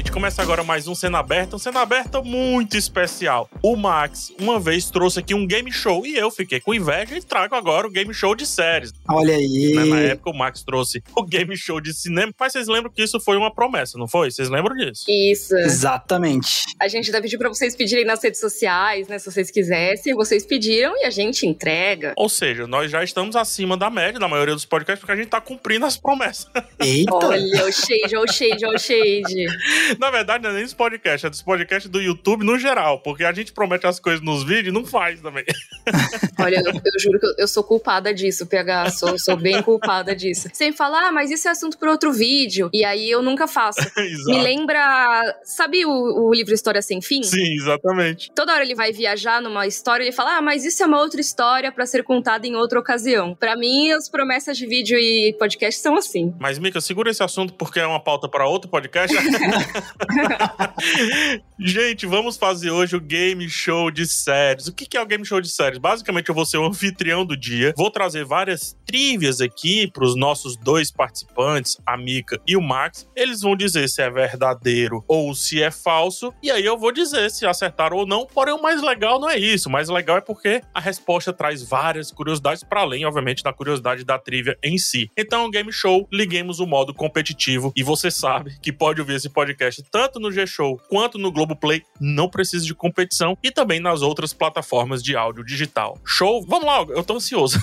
[0.00, 3.50] Gente, começa agora mais um Cena Aberta, um Cena Aberta muito especial.
[3.62, 7.22] O Max, uma vez, trouxe aqui um game show e eu fiquei com inveja e
[7.22, 8.94] trago agora o game show de séries.
[9.06, 9.74] Olha aí.
[9.74, 13.02] Né, Na época, o Max trouxe o game show de cinema, mas vocês lembram que
[13.02, 14.30] isso foi uma promessa, não foi?
[14.30, 15.04] Vocês lembram disso?
[15.06, 15.54] Isso.
[15.58, 16.64] Exatamente.
[16.80, 19.18] A gente vai pedir pra vocês pedirem nas redes sociais, né?
[19.18, 22.14] Se vocês quisessem, vocês pediram e a gente entrega.
[22.16, 25.28] Ou seja, nós já estamos acima da média da maioria dos podcasts porque a gente
[25.28, 26.46] tá cumprindo as promessas.
[26.80, 27.14] Eita.
[27.14, 29.89] Olha o shade, olha o shade, olha o shade.
[29.98, 33.24] Na verdade, não é nem dos podcasts, é dos podcasts do YouTube no geral, porque
[33.24, 35.44] a gente promete as coisas nos vídeos e não faz também.
[36.38, 38.90] Olha, eu, eu juro que eu, eu sou culpada disso, PH.
[38.90, 40.48] Sou, sou bem culpada disso.
[40.52, 42.70] Sem falar, ah, mas isso é assunto para outro vídeo.
[42.72, 43.80] E aí eu nunca faço.
[43.96, 44.30] Exato.
[44.30, 45.38] Me lembra.
[45.44, 47.22] Sabe o, o livro História Sem Fim?
[47.22, 48.30] Sim, exatamente.
[48.34, 51.00] Toda hora ele vai viajar numa história e ele fala: Ah, mas isso é uma
[51.00, 53.34] outra história para ser contada em outra ocasião.
[53.34, 56.34] Para mim, as promessas de vídeo e podcast são assim.
[56.38, 59.16] Mas, Mika, segura esse assunto porque é uma pauta para outro podcast.
[61.62, 64.66] Gente, vamos fazer hoje o game show de séries.
[64.66, 65.78] O que é o game show de séries?
[65.78, 67.74] Basicamente, eu vou ser o anfitrião do dia.
[67.76, 73.06] Vou trazer várias trivias aqui para os nossos dois participantes, a Mika e o Max.
[73.14, 76.32] Eles vão dizer se é verdadeiro ou se é falso.
[76.42, 78.26] E aí eu vou dizer se acertaram ou não.
[78.26, 79.68] Porém, o mais legal não é isso.
[79.68, 84.02] O mais legal é porque a resposta traz várias curiosidades, para além, obviamente, da curiosidade
[84.02, 85.10] da trivia em si.
[85.14, 87.70] Então, game show, liguemos o modo competitivo.
[87.76, 91.82] E você sabe que pode ouvir esse podcast tanto no G-Show quanto no Globoplay.
[92.00, 93.36] Não precisa de competição.
[93.42, 95.98] E também nas outras plataformas de áudio digital.
[96.04, 96.44] Show?
[96.46, 97.58] Vamos lá, eu tô ansioso.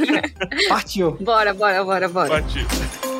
[0.68, 1.12] Partiu.
[1.20, 2.28] Bora, bora, bora, bora.
[2.28, 3.13] Partiu.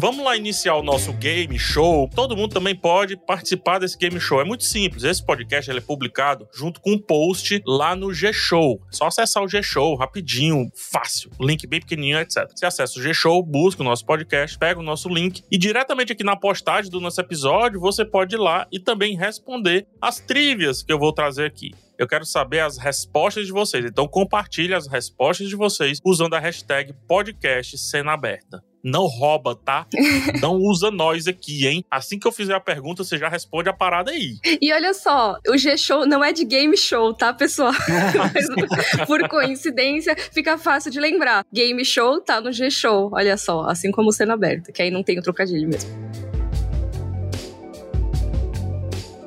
[0.00, 2.08] Vamos lá iniciar o nosso game show.
[2.14, 4.40] Todo mundo também pode participar desse game show.
[4.40, 5.04] É muito simples.
[5.04, 8.80] Esse podcast é publicado junto com um post lá no G-Show.
[8.90, 11.30] É só acessar o G-Show rapidinho, fácil.
[11.38, 12.48] Link bem pequenininho, etc.
[12.48, 16.24] Você acessa o G-Show, busca o nosso podcast, pega o nosso link e diretamente aqui
[16.24, 20.90] na postagem do nosso episódio você pode ir lá e também responder as trivias que
[20.90, 21.72] eu vou trazer aqui.
[21.98, 23.84] Eu quero saber as respostas de vocês.
[23.84, 28.64] Então compartilhe as respostas de vocês usando a hashtag podcast cena aberta.
[28.82, 29.86] Não rouba, tá?
[30.40, 31.84] Não usa nós aqui, hein?
[31.90, 34.36] Assim que eu fizer a pergunta, você já responde a parada aí.
[34.60, 37.72] E olha só, o G-Show não é de game show, tá, pessoal?
[38.16, 41.44] Mas, por coincidência, fica fácil de lembrar.
[41.52, 43.62] Game show tá no G-Show, olha só.
[43.62, 46.29] Assim como cena aberta, que aí não tem o trocadilho mesmo.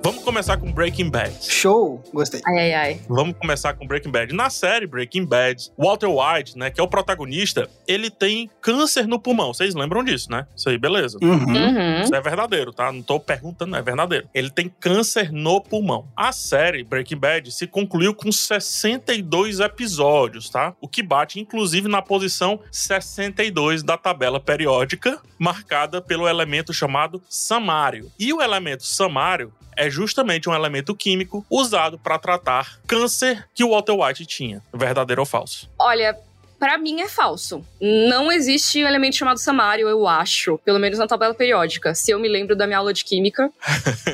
[0.03, 1.33] Vamos começar com Breaking Bad.
[1.49, 2.03] Show.
[2.13, 2.41] Gostei.
[2.45, 3.01] Ai, ai, ai.
[3.07, 4.33] Vamos começar com Breaking Bad.
[4.33, 9.17] Na série Breaking Bad, Walter White, né, que é o protagonista, ele tem câncer no
[9.17, 9.53] pulmão.
[9.53, 10.45] Vocês lembram disso, né?
[10.53, 11.17] Isso aí, beleza.
[11.21, 11.31] Uhum.
[11.31, 12.01] Uhum.
[12.03, 12.91] Isso é verdadeiro, tá?
[12.91, 14.27] Não tô perguntando, é verdadeiro.
[14.33, 16.05] Ele tem câncer no pulmão.
[16.17, 20.75] A série Breaking Bad se concluiu com 62 episódios, tá?
[20.81, 28.11] O que bate, inclusive, na posição 62 da tabela periódica, marcada pelo elemento chamado samário.
[28.19, 33.69] E o elemento samário é justamente um elemento químico usado para tratar câncer que o
[33.69, 34.61] Walter White tinha.
[34.73, 35.69] Verdadeiro ou falso?
[35.79, 36.17] Olha,
[36.59, 37.65] pra mim é falso.
[37.81, 40.57] Não existe um elemento chamado samário, eu acho.
[40.59, 41.93] Pelo menos na tabela periódica.
[41.93, 43.51] Se eu me lembro da minha aula de química.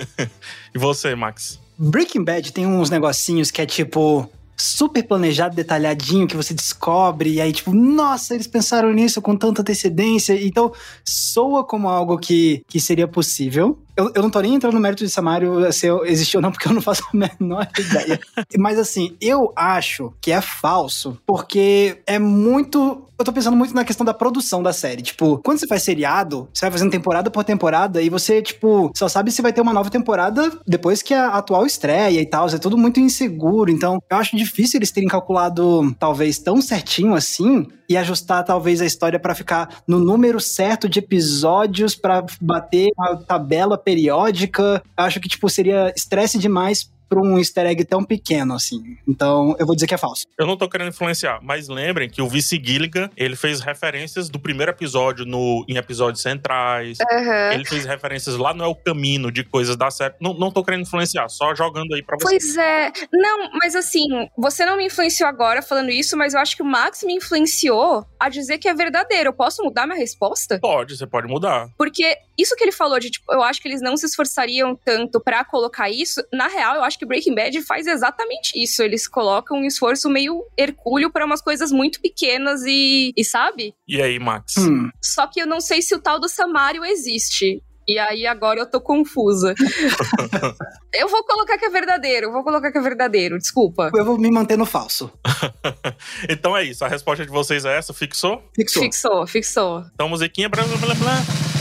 [0.74, 1.60] e você, Max?
[1.78, 7.42] Breaking Bad tem uns negocinhos que é tipo super planejado, detalhadinho, que você descobre, e
[7.42, 10.34] aí, tipo, nossa, eles pensaram nisso com tanta antecedência.
[10.46, 10.74] Então,
[11.06, 13.80] soa como algo que, que seria possível.
[14.00, 16.70] Eu, eu não tô nem entrando no mérito de Samário se existiu ou não, porque
[16.70, 18.18] eu não faço a menor ideia.
[18.58, 23.04] Mas assim, eu acho que é falso, porque é muito.
[23.20, 25.02] Eu tô pensando muito na questão da produção da série.
[25.02, 29.10] Tipo, quando você faz seriado, você vai fazendo temporada por temporada e você, tipo, só
[29.10, 32.48] sabe se vai ter uma nova temporada depois que a atual estreia e tal.
[32.48, 33.70] É tudo muito inseguro.
[33.70, 38.86] Então, eu acho difícil eles terem calculado, talvez, tão certinho assim e ajustar talvez a
[38.86, 44.82] história para ficar no número certo de episódios para bater uma tabela periódica.
[44.98, 48.98] Eu acho que tipo seria estresse demais para um easter egg tão pequeno assim.
[49.08, 50.26] Então, eu vou dizer que é falso.
[50.38, 54.40] Eu não tô querendo influenciar, mas lembrem que o Vice Gilligan, ele fez referências do
[54.40, 57.00] primeiro episódio no, em episódios centrais.
[57.00, 57.52] Uhum.
[57.52, 60.14] Ele fez referências lá no El Camino de coisas da série.
[60.22, 62.26] Não, não tô querendo influenciar, só jogando aí pra você.
[62.26, 62.92] Pois é.
[63.12, 64.06] Não, mas assim,
[64.38, 68.06] você não me influenciou agora falando isso, mas eu acho que o Max me influenciou
[68.20, 69.30] a dizer que é verdadeiro.
[69.30, 70.60] Eu posso mudar minha resposta?
[70.60, 71.70] Pode, você pode mudar.
[71.78, 75.20] Porque isso que ele falou de, tipo, eu acho que eles não se esforçariam tanto
[75.20, 78.82] pra colocar isso, na real, eu acho que Breaking Bad faz exatamente isso.
[78.82, 83.74] Eles colocam um esforço meio hercúleo para umas coisas muito pequenas e, e sabe?
[83.88, 84.58] E aí, Max?
[84.58, 84.90] Hum.
[85.02, 87.62] Só que eu não sei se o tal do Samário existe.
[87.88, 89.56] E aí agora eu tô confusa.
[90.94, 93.90] eu vou colocar que é verdadeiro, eu vou colocar que é verdadeiro, desculpa.
[93.96, 95.12] Eu vou me manter no falso.
[96.30, 97.92] então é isso, a resposta de vocês é essa?
[97.92, 98.44] Fixou?
[98.56, 98.84] Fixou.
[98.84, 99.84] Fixou, fixou.
[99.96, 101.59] Então, musiquinha, blá blá blá blá.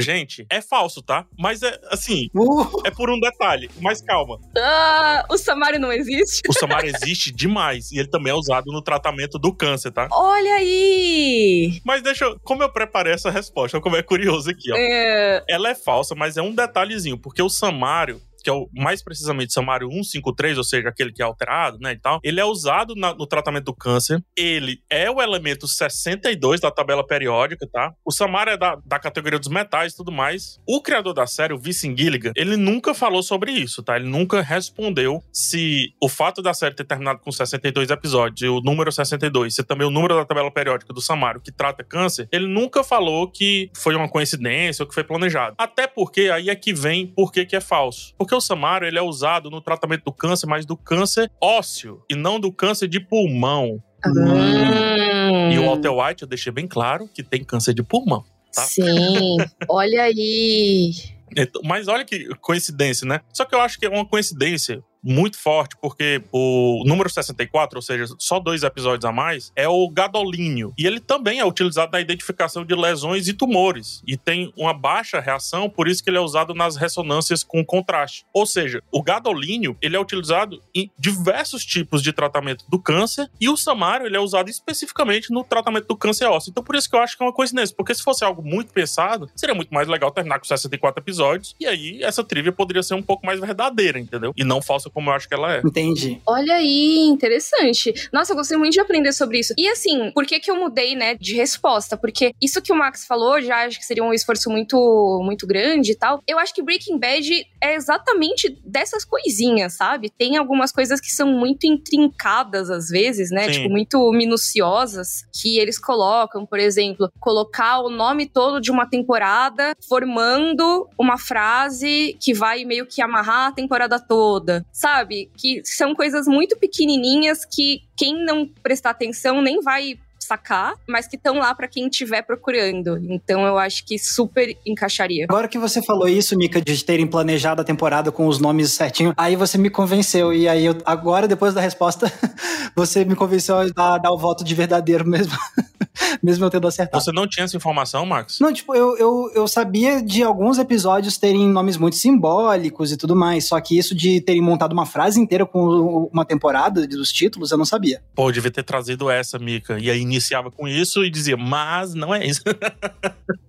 [0.00, 1.26] Gente, é falso, tá?
[1.38, 3.70] Mas é assim, Uh, é por um detalhe.
[3.80, 4.38] Mas calma.
[4.56, 6.42] Ah, o Samari não existe?
[6.48, 10.08] O Samar existe demais e ele também é usado no tratamento do câncer, tá?
[10.12, 11.80] Olha aí!
[11.84, 12.38] Mas deixa eu.
[12.40, 14.76] Como eu preparei essa resposta, como é curioso aqui, ó.
[14.76, 18.20] É, Ela é falsa, mas é um detalhezinho, porque o Samário.
[18.42, 21.98] Que é o mais precisamente Samário 153, ou seja, aquele que é alterado, né, e
[21.98, 22.20] tal.
[22.22, 24.22] Ele é usado na- no tratamento do câncer.
[24.36, 27.92] Ele é o elemento 62 da tabela periódica, tá?
[28.04, 30.58] O Samário é da, da categoria dos metais e tudo mais.
[30.66, 33.96] O criador da série, o Vincent Gilligan, ele nunca falou sobre isso, tá?
[33.96, 38.60] Ele nunca respondeu se o fato da série ter terminado com 62 episódios e o
[38.60, 42.46] número 62 ser também o número da tabela periódica do Samário que trata câncer, ele
[42.46, 45.54] nunca falou que foi uma coincidência ou que foi planejado.
[45.58, 48.14] Até porque aí é que vem por que que é falso.
[48.16, 52.14] Porque o Samário ele é usado no tratamento do câncer, mas do câncer ósseo e
[52.14, 53.82] não do câncer de pulmão.
[54.06, 58.24] Hum, E o Walter White eu deixei bem claro que tem câncer de pulmão.
[58.54, 58.62] tá?
[58.62, 59.36] Sim,
[59.68, 60.92] olha aí.
[61.36, 63.20] Então, Mas olha que coincidência, né?
[63.32, 67.82] Só que eu acho que é uma coincidência muito forte, porque o número 64, ou
[67.82, 70.72] seja, só dois episódios a mais, é o gadolínio.
[70.78, 74.02] E ele também é utilizado na identificação de lesões e tumores.
[74.06, 78.24] E tem uma baixa reação, por isso que ele é usado nas ressonâncias com contraste.
[78.32, 83.48] Ou seja, o gadolínio, ele é utilizado em diversos tipos de tratamento do câncer, e
[83.48, 86.50] o samário, ele é usado especificamente no tratamento do câncer ósseo.
[86.50, 88.72] Então por isso que eu acho que é uma coincidência, porque se fosse algo muito
[88.72, 92.94] pensado, seria muito mais legal terminar com 64 episódios, e aí essa trivia poderia ser
[92.94, 94.32] um pouco mais verdadeira, entendeu?
[94.36, 95.60] E não falsa como eu acho que ela é.
[95.64, 96.20] entendi.
[96.26, 97.92] Olha aí, interessante.
[98.12, 99.54] Nossa, eu gostei muito de aprender sobre isso.
[99.56, 101.96] E assim, por que que eu mudei, né, de resposta?
[101.96, 105.92] Porque isso que o Max falou, já acho que seria um esforço muito, muito grande
[105.92, 106.22] e tal.
[106.26, 110.10] Eu acho que Breaking Bad é exatamente dessas coisinhas, sabe?
[110.10, 113.44] Tem algumas coisas que são muito intrincadas às vezes, né?
[113.44, 113.52] Sim.
[113.52, 119.74] Tipo, muito minuciosas que eles colocam, por exemplo, colocar o nome todo de uma temporada
[119.88, 125.30] formando uma frase que vai meio que amarrar a temporada toda, sabe?
[125.36, 129.98] Que são coisas muito pequenininhas que quem não prestar atenção nem vai
[130.30, 132.98] sacar, mas que estão lá pra quem estiver procurando.
[133.08, 135.26] Então eu acho que super encaixaria.
[135.28, 139.12] Agora que você falou isso, Mika, de terem planejado a temporada com os nomes certinho,
[139.16, 140.32] aí você me convenceu.
[140.32, 142.12] E aí, eu, agora, depois da resposta,
[142.76, 145.32] você me convenceu a dar, dar o voto de verdadeiro mesmo.
[146.22, 147.02] mesmo eu tendo acertado.
[147.02, 148.38] Você não tinha essa informação, Max?
[148.40, 153.16] Não, tipo, eu, eu, eu sabia de alguns episódios terem nomes muito simbólicos e tudo
[153.16, 157.50] mais, só que isso de terem montado uma frase inteira com uma temporada dos títulos,
[157.50, 158.02] eu não sabia.
[158.14, 159.78] Pô, eu devia ter trazido essa, Mika.
[159.78, 162.42] E aí iniciava com isso e dizia, mas não é isso.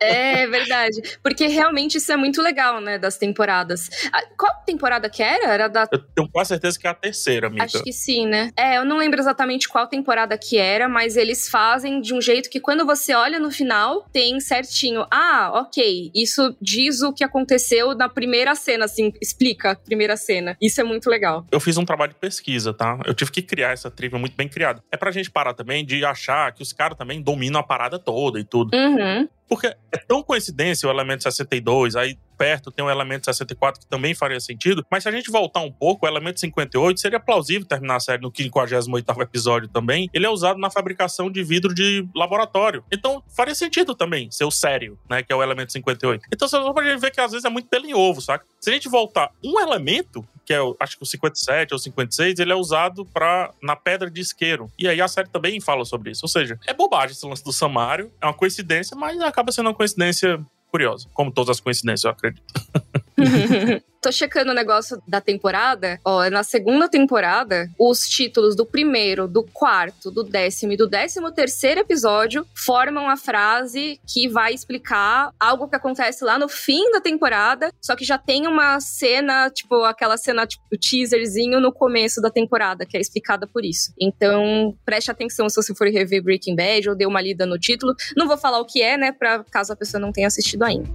[0.00, 1.00] É verdade.
[1.22, 2.98] Porque realmente isso é muito legal, né?
[2.98, 3.88] Das temporadas.
[4.12, 5.46] Ah, Qual temporada que era?
[5.46, 7.64] Era da Eu tenho quase certeza que é a terceira, Mika.
[7.64, 8.50] Acho que sim, né?
[8.56, 12.50] É, eu não lembro exatamente qual temporada que era, mas eles fazem de um jeito
[12.50, 15.06] que quando você olha no final, tem certinho.
[15.10, 20.56] Ah, ok, isso diz o que aconteceu na primeira cena, assim, explica a primeira cena.
[20.60, 21.46] Isso é muito legal.
[21.50, 22.98] Eu fiz um trabalho de pesquisa, tá?
[23.06, 24.82] Eu tive que criar essa trivia muito bem criada.
[24.90, 28.38] É pra gente parar também de achar que os caras também dominam a parada toda
[28.40, 28.74] e tudo.
[28.74, 29.28] Uhum.
[29.48, 34.14] Porque é tão coincidência o elemento 62, aí perto tem o elemento 64 que também
[34.14, 37.96] faria sentido, mas se a gente voltar um pouco, o elemento 58 seria plausível terminar
[37.96, 40.08] a série no 58º episódio também.
[40.12, 42.84] Ele é usado na fabricação de vidro de laboratório.
[42.92, 46.26] Então faria sentido também ser o sério, né, que é o elemento 58.
[46.32, 48.44] Então só pra gente ver que às vezes é muito pelo em ovo, saca?
[48.60, 52.52] Se a gente voltar um elemento, que é acho que o 57 ou 56, ele
[52.52, 54.70] é usado para na pedra de isqueiro.
[54.78, 56.20] E aí a série também fala sobre isso.
[56.24, 59.74] Ou seja, é bobagem esse lance do Samário, é uma coincidência, mas acaba sendo uma
[59.74, 62.42] coincidência curiosa, como todas as coincidências, eu acredito.
[64.04, 65.98] Tô checando o negócio da temporada.
[66.04, 71.32] Ó, na segunda temporada, os títulos do primeiro, do quarto, do décimo e do décimo
[71.32, 77.00] terceiro episódio formam a frase que vai explicar algo que acontece lá no fim da
[77.00, 82.28] temporada, só que já tem uma cena, tipo, aquela cena, tipo, teaserzinho no começo da
[82.28, 83.90] temporada, que é explicada por isso.
[83.98, 87.94] Então, preste atenção se você for rever Breaking Bad ou dê uma lida no título.
[88.14, 90.90] Não vou falar o que é, né, pra caso a pessoa não tenha assistido ainda.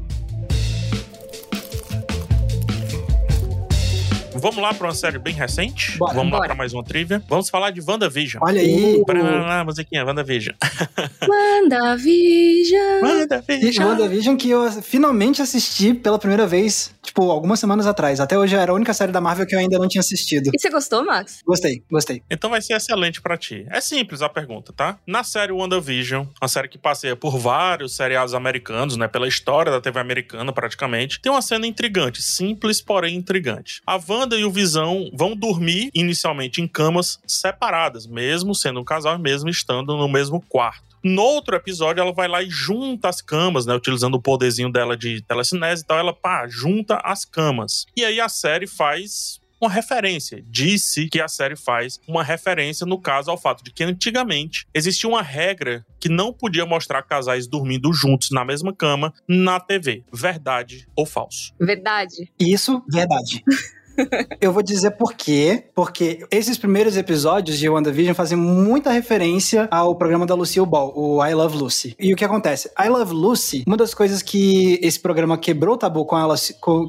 [4.41, 5.97] Vamos lá pra uma série bem recente?
[5.97, 6.49] Bora, Vamos lá bora.
[6.49, 7.21] pra mais uma trivia?
[7.27, 8.41] Vamos falar de WandaVision.
[8.43, 9.03] Olha aí.
[9.05, 10.55] Parará, musiquinha, WandaVision.
[11.27, 13.01] WandaVision.
[13.01, 13.85] WandaVision.
[13.87, 18.19] WandaVision que eu finalmente assisti pela primeira vez, tipo, algumas semanas atrás.
[18.19, 20.49] Até hoje era a única série da Marvel que eu ainda não tinha assistido.
[20.53, 21.41] E você gostou, Max?
[21.45, 22.23] Gostei, gostei.
[22.29, 23.65] Então vai ser excelente pra ti.
[23.69, 24.97] É simples a pergunta, tá?
[25.05, 29.07] Na série WandaVision, uma série que passeia por vários seriados americanos, né?
[29.07, 33.81] Pela história da TV americana, praticamente, tem uma cena intrigante, simples, porém intrigante.
[33.85, 39.15] A Wanda e o Visão vão dormir inicialmente em camas separadas, mesmo sendo um casal
[39.15, 40.89] e mesmo estando no mesmo quarto.
[41.03, 43.73] No outro episódio, ela vai lá e junta as camas, né?
[43.73, 45.97] Utilizando o poderzinho dela de telecinese e tal.
[45.97, 47.85] Ela, pá, junta as camas.
[47.95, 50.43] E aí a série faz uma referência.
[50.47, 55.09] Disse que a série faz uma referência, no caso, ao fato de que antigamente existia
[55.09, 60.03] uma regra que não podia mostrar casais dormindo juntos na mesma cama na TV.
[60.11, 61.53] Verdade ou falso?
[61.59, 62.31] Verdade.
[62.39, 63.43] Isso, verdade.
[64.39, 65.63] Eu vou dizer por quê.
[65.73, 71.25] Porque esses primeiros episódios de WandaVision fazem muita referência ao programa da Lucille Ball, o
[71.25, 71.95] I Love Lucy.
[71.99, 72.69] E o que acontece?
[72.79, 76.35] I Love Lucy, uma das coisas que esse programa quebrou o tabu com ela.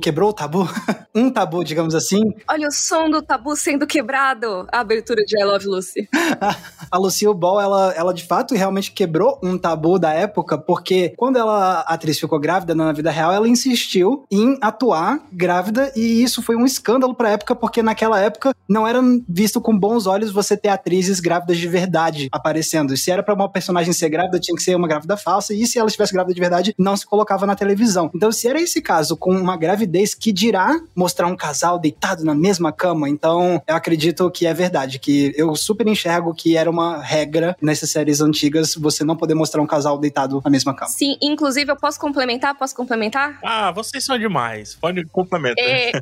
[0.02, 0.68] quebrou o tabu?
[1.14, 2.20] um tabu, digamos assim.
[2.48, 4.66] Olha o som do tabu sendo quebrado.
[4.72, 6.08] A abertura de I Love Lucy.
[6.90, 11.36] A Lucille Ball, ela, ela de fato realmente quebrou um tabu da época, porque quando
[11.36, 16.42] ela, a atriz ficou grávida na vida real, ela insistiu em atuar grávida, e isso
[16.42, 20.57] foi um escândalo pra época, porque naquela época não era visto com bons olhos você
[20.57, 22.97] ter atrizes grávidas de verdade aparecendo.
[22.97, 25.78] Se era pra uma personagem ser grávida, tinha que ser uma grávida falsa, e se
[25.78, 28.11] ela estivesse grávida de verdade, não se colocava na televisão.
[28.14, 32.35] Então, se era esse caso, com uma gravidez que dirá mostrar um casal deitado na
[32.35, 37.02] mesma cama, então eu acredito que é verdade, que eu super enxergo que era uma
[37.02, 40.90] regra nessas séries antigas você não poder mostrar um casal deitado na mesma cama.
[40.90, 42.57] Sim, inclusive eu posso complementar?
[42.57, 43.38] Posso complementar?
[43.42, 44.75] Ah, vocês são demais.
[44.75, 45.64] Pode complementar.
[45.64, 45.92] É,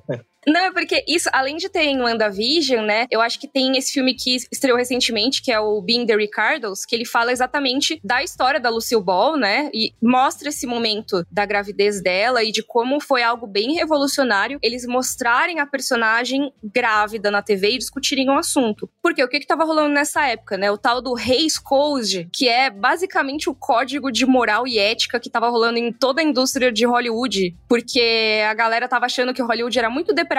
[0.46, 3.06] Não, é porque isso, além de ter em WandaVision, né?
[3.10, 6.84] Eu acho que tem esse filme que estreou recentemente, que é o Being the Ricardos,
[6.86, 9.70] que ele fala exatamente da história da Lucille Ball, né?
[9.74, 14.86] E mostra esse momento da gravidez dela e de como foi algo bem revolucionário eles
[14.86, 18.88] mostrarem a personagem grávida na TV e discutirem o assunto.
[19.02, 20.70] Porque o que que tava rolando nessa época, né?
[20.70, 25.30] O tal do Reis Code, que é basicamente o código de moral e ética que
[25.30, 29.78] tava rolando em toda a indústria de Hollywood, porque a galera tava achando que Hollywood
[29.78, 30.37] era muito depravada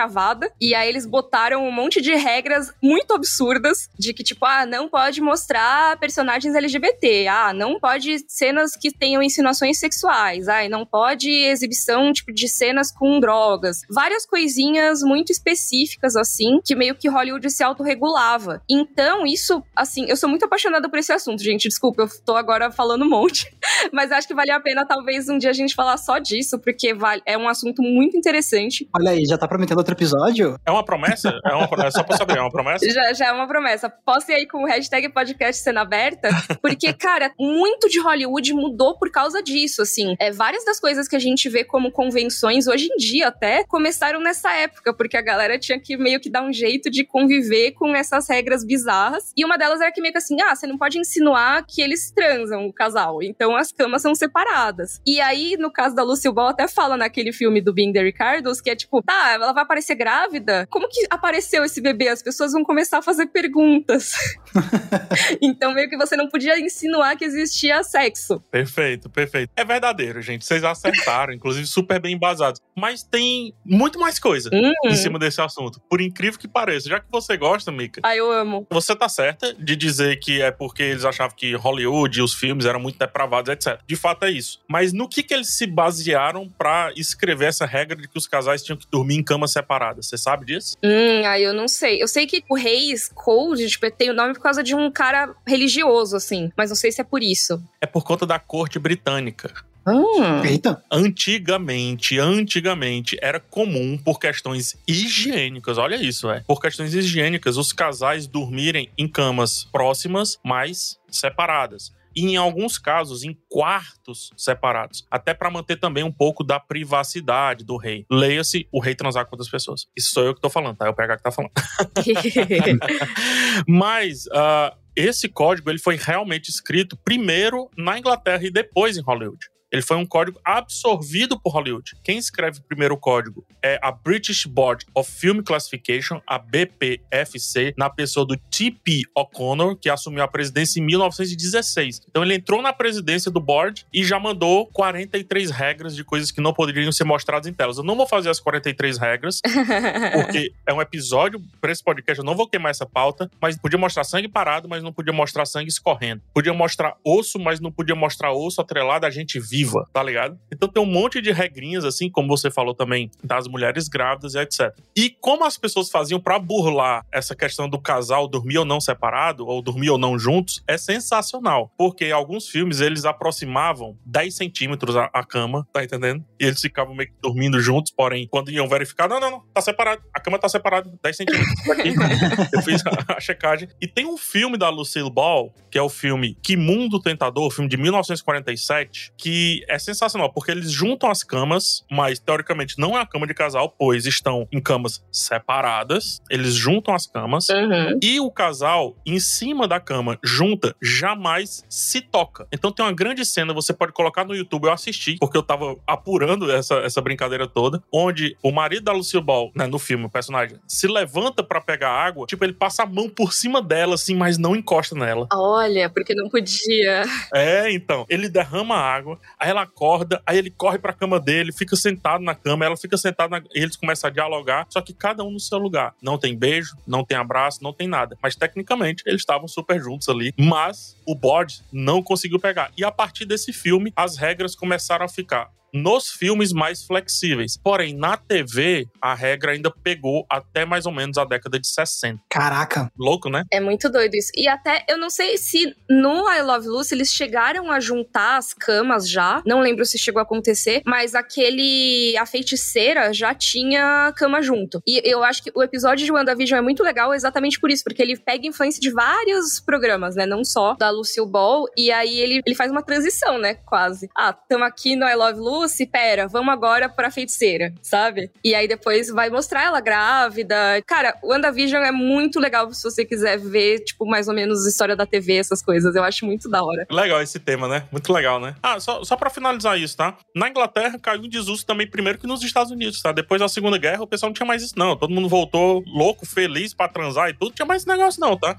[0.60, 4.90] e aí eles botaram um monte de regras muito absurdas de que tipo, ah, não
[4.90, 10.86] pode mostrar personagens LGBT, ah, não pode cenas que tenham insinuações sexuais, ah, e não
[10.86, 13.82] pode exibição tipo de cenas com drogas.
[13.90, 18.62] Várias coisinhas muito específicas assim, que meio que Hollywood se autorregulava.
[18.70, 22.72] Então, isso, assim, eu sou muito apaixonada por esse assunto, gente, desculpa, eu tô agora
[22.72, 23.56] falando um monte,
[23.92, 26.96] mas acho que vale a pena talvez um dia a gente falar só disso, porque
[27.26, 28.88] é um assunto muito interessante.
[28.96, 30.60] Olha aí, já tá prometendo outro episódio?
[30.66, 31.40] É uma promessa?
[31.46, 31.98] É uma promessa?
[31.98, 32.90] Só pra saber, é uma promessa?
[32.90, 33.90] Já, já é uma promessa.
[33.90, 36.30] Posso ir aí com o hashtag podcast cena aberta?
[36.62, 40.16] Porque, cara, muito de Hollywood mudou por causa disso, assim.
[40.20, 44.20] É, várias das coisas que a gente vê como convenções, hoje em dia até, começaram
[44.20, 47.96] nessa época, porque a galera tinha que meio que dar um jeito de conviver com
[47.96, 49.34] essas regras bizarras.
[49.36, 52.12] E uma delas era que meio que assim, ah, você não pode insinuar que eles
[52.12, 53.22] transam, o casal.
[53.24, 55.02] Então as camas são separadas.
[55.06, 58.62] E aí, no caso da Lucille Ball, até fala naquele filme do Being the Ricardos,
[58.62, 60.66] que é tipo, tá, ela vai aparecer grávida?
[60.72, 62.08] Como que apareceu esse bebê?
[62.10, 64.14] As pessoas vão começar a fazer perguntas.
[65.42, 68.40] então, meio que você não podia insinuar que existia sexo.
[68.52, 69.52] Perfeito, perfeito.
[69.56, 70.44] É verdadeiro, gente.
[70.46, 72.60] Vocês acertaram, inclusive super bem embasados.
[72.76, 74.72] Mas tem muito mais coisa Hum.
[74.86, 75.80] em cima desse assunto.
[75.90, 76.90] Por incrível que pareça.
[76.90, 78.66] Já que você gosta, Mika, Ah, eu amo.
[78.72, 82.66] você tá certa de dizer que é porque eles achavam que Hollywood e os filmes
[82.66, 83.80] eram muito depravados, etc.
[83.86, 84.60] De fato é isso.
[84.68, 88.64] Mas no que que eles se basearam pra escrever essa regra de que os casais
[88.64, 90.08] tinham que dormir em camas separadas?
[90.08, 90.78] Você sabe disso?
[90.84, 92.02] Hum, aí eu não sei.
[92.02, 95.34] Eu sei que o Reis Cold, tipo, tem o nome por causa de um cara
[95.46, 96.52] religioso, assim.
[96.58, 97.62] Mas não sei se é por isso.
[97.82, 99.54] É por conta da corte britânica.
[99.88, 100.44] Hum.
[100.46, 100.84] Eita.
[100.92, 106.42] Antigamente, antigamente, era comum, por questões higiênicas, olha isso, é.
[106.42, 111.92] Por questões higiênicas, os casais dormirem em camas próximas, mas separadas.
[112.20, 115.08] E em alguns casos, em quartos separados.
[115.10, 118.06] Até para manter também um pouco da privacidade do rei.
[118.12, 119.86] Leia-se o rei transar com outras pessoas.
[119.96, 120.88] Isso sou eu que tô falando, tá?
[120.88, 121.52] É o PH que tá falando.
[123.66, 129.48] Mas ah, esse código ele foi realmente escrito primeiro na Inglaterra e depois em Hollywood.
[129.72, 131.96] Ele foi um código absorvido por Hollywood.
[132.04, 137.90] Quem escreve primeiro o código é a British Board of Film Classification, a BPFC, na
[137.90, 139.04] pessoa do T.P.
[139.16, 142.02] O'Connor, que assumiu a presidência em 1916.
[142.10, 146.42] Então ele entrou na presidência do board e já mandou 43 regras de coisas que
[146.42, 147.78] não poderiam ser mostradas em telas.
[147.78, 149.42] Eu não vou fazer as 43 regras,
[150.14, 153.78] porque é um episódio para esse podcast, eu não vou queimar essa pauta, mas podia
[153.78, 156.22] mostrar sangue parado, mas não podia mostrar sangue escorrendo.
[156.34, 160.40] Podia mostrar osso, mas não podia mostrar osso atrelado a gente viva, tá ligado?
[160.52, 164.40] Então tem um monte de regrinhas, assim, como você falou também, das mulheres grávidas e
[164.40, 164.74] etc.
[164.96, 169.46] E como as pessoas faziam para burlar essa questão do casal dormir ou não separado,
[169.46, 171.72] ou dormir ou não juntos, é sensacional.
[171.78, 176.24] Porque alguns filmes eles aproximavam 10 centímetros a, a cama, tá entendendo?
[176.40, 179.62] E eles ficavam meio que dormindo juntos, porém, quando iam verificar, não, não, não, tá
[179.62, 180.02] separado.
[180.14, 181.50] A cama tá separada, 10 centímetros.
[182.54, 183.68] Eu fiz a, a checagem.
[183.82, 187.70] E tem um filme da Lucille Ball, que é o filme Que Mundo Tentador, filme
[187.70, 193.06] de 1947, que é sensacional, porque eles juntam as camas, mas teoricamente não é a
[193.06, 196.22] cama de casal, pois estão em camas separadas.
[196.30, 198.00] Eles juntam as camas Uhum.
[198.02, 202.48] e o casal em cima da cama junta jamais se toca.
[202.52, 205.78] Então tem uma grande cena, você pode colocar no YouTube, eu assisti, porque eu tava
[205.88, 210.10] apurando essa, essa brincadeira toda, onde o marido da Lucille Ball, né, no filme, o
[210.10, 214.16] personagem, se levanta pra pegar água, tipo, ele passa a mão por cima dela, assim,
[214.16, 215.28] mas não encosta nela.
[215.34, 217.04] Olha, porque não podia.
[217.34, 218.06] É, então.
[218.10, 222.36] Ele derrama água, aí ela acorda, aí ele corre pra cama dele, fica sentado na
[222.36, 223.46] cama, ela fica sentada, na...
[223.54, 225.94] eles começam a dialogar, só que cada um no seu lugar.
[226.02, 228.18] Não tem beijo, não tem abraço, não tem nada.
[228.22, 232.72] Mas tecnicamente eles estavam super juntos ali, mas o board não conseguiu pegar.
[232.78, 237.58] E a partir desse filme, as regras começaram a ficar nos filmes mais flexíveis.
[237.58, 242.22] Porém, na TV, a regra ainda pegou até mais ou menos a década de 60.
[242.30, 242.92] Caraca.
[242.98, 243.44] Louco, né?
[243.52, 244.32] É muito doido isso.
[244.36, 248.54] E até, eu não sei se no I Love Lucy eles chegaram a juntar as
[248.54, 249.42] camas já.
[249.46, 252.16] Não lembro se chegou a acontecer, mas aquele.
[252.18, 254.82] A feiticeira já tinha cama junto.
[254.88, 258.02] E eu acho que o episódio de WandaVision é muito legal exatamente por isso, porque
[258.02, 260.26] ele pega influência de vários programas, né?
[260.26, 261.66] Não só da Lucille Ball.
[261.76, 263.56] E aí ele, ele faz uma transição, né?
[263.66, 264.10] Quase.
[264.16, 268.32] Ah, tamo aqui no I Love Lucy, pera, vamos agora pra feiticeira, sabe?
[268.44, 270.56] E aí depois vai mostrar ela grávida.
[270.86, 274.96] Cara, o WandaVision é muito legal se você quiser ver, tipo, mais ou menos história
[274.96, 275.96] da TV, essas coisas.
[275.96, 276.86] Eu acho muito da hora.
[276.90, 277.88] Legal esse tema, né?
[277.92, 278.56] Muito legal, né?
[278.62, 280.18] Ah, só, só pra finalizar isso, tá?
[280.36, 283.12] Na Inglaterra caiu em desuso também primeiro que nos Estados Unidos, tá?
[283.12, 284.96] Depois da Segunda Guerra o pessoal não tinha mais isso, não.
[284.96, 287.50] Todo mundo voltou louco, feliz pra transar e tudo.
[287.50, 288.56] Não tinha mais esse negócio, não, tá?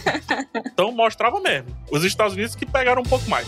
[0.72, 1.65] então mostrava mesmo.
[1.90, 3.46] Os Estados Unidos que pegaram um pouco mais.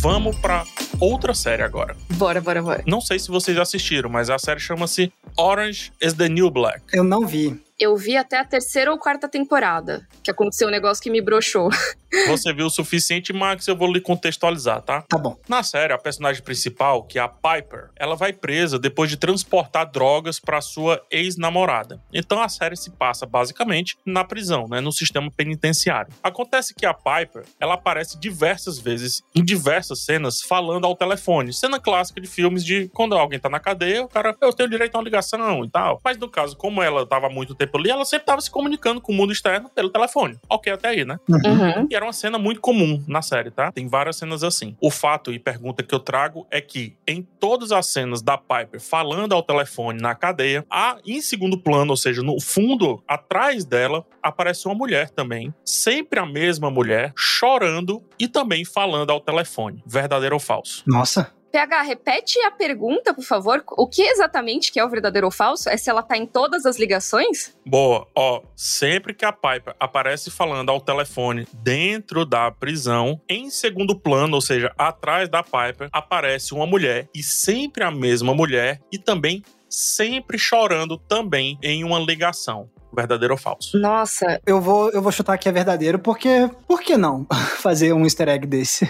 [0.00, 0.64] Vamos pra
[1.00, 1.96] outra série agora.
[2.10, 2.84] Bora, bora, bora.
[2.86, 6.82] Não sei se vocês assistiram, mas a série chama-se Orange is the New Black.
[6.92, 7.60] Eu não vi.
[7.80, 11.70] Eu vi até a terceira ou quarta temporada, que aconteceu um negócio que me broxou.
[12.26, 15.02] Você viu o suficiente, Max, eu vou lhe contextualizar, tá?
[15.02, 15.36] Tá bom.
[15.48, 19.88] Na série, a personagem principal, que é a Piper, ela vai presa depois de transportar
[19.88, 22.02] drogas para sua ex-namorada.
[22.12, 26.12] Então a série se passa basicamente na prisão, né, no sistema penitenciário.
[26.22, 31.52] Acontece que a Piper, ela aparece diversas vezes em diversas cenas falando ao telefone.
[31.52, 34.96] Cena clássica de filmes de quando alguém tá na cadeia, o cara, eu tenho direito
[34.96, 36.00] a uma ligação e tal.
[36.02, 39.12] Mas no caso, como ela tava muito tempo ali, ela sempre tava se comunicando com
[39.12, 40.38] o mundo externo pelo telefone.
[40.48, 41.18] OK até aí, né?
[41.28, 41.86] Uhum.
[41.90, 43.70] E era uma cena muito comum na série, tá?
[43.72, 44.76] Tem várias cenas assim.
[44.80, 48.80] O fato e pergunta que eu trago é que em todas as cenas da Piper
[48.80, 54.04] falando ao telefone na cadeia, há em segundo plano, ou seja, no fundo, atrás dela,
[54.22, 59.82] aparece uma mulher também, sempre a mesma mulher, chorando e também falando ao telefone.
[59.86, 60.82] Verdadeiro ou falso?
[60.86, 61.32] Nossa.
[61.50, 63.62] PH, repete a pergunta, por favor.
[63.72, 65.68] O que exatamente que é o verdadeiro ou falso?
[65.68, 67.56] É se ela tá em todas as ligações?
[67.66, 73.98] Boa, ó, sempre que a Piper aparece falando ao telefone dentro da prisão, em segundo
[73.98, 78.98] plano, ou seja, atrás da Piper, aparece uma mulher e sempre a mesma mulher e
[78.98, 82.70] também sempre chorando também em uma ligação.
[82.98, 83.78] Verdadeiro ou falso?
[83.78, 87.26] Nossa, Eu vou, eu vou chutar que é verdadeiro, porque por que não
[87.62, 88.84] fazer um easter egg desse?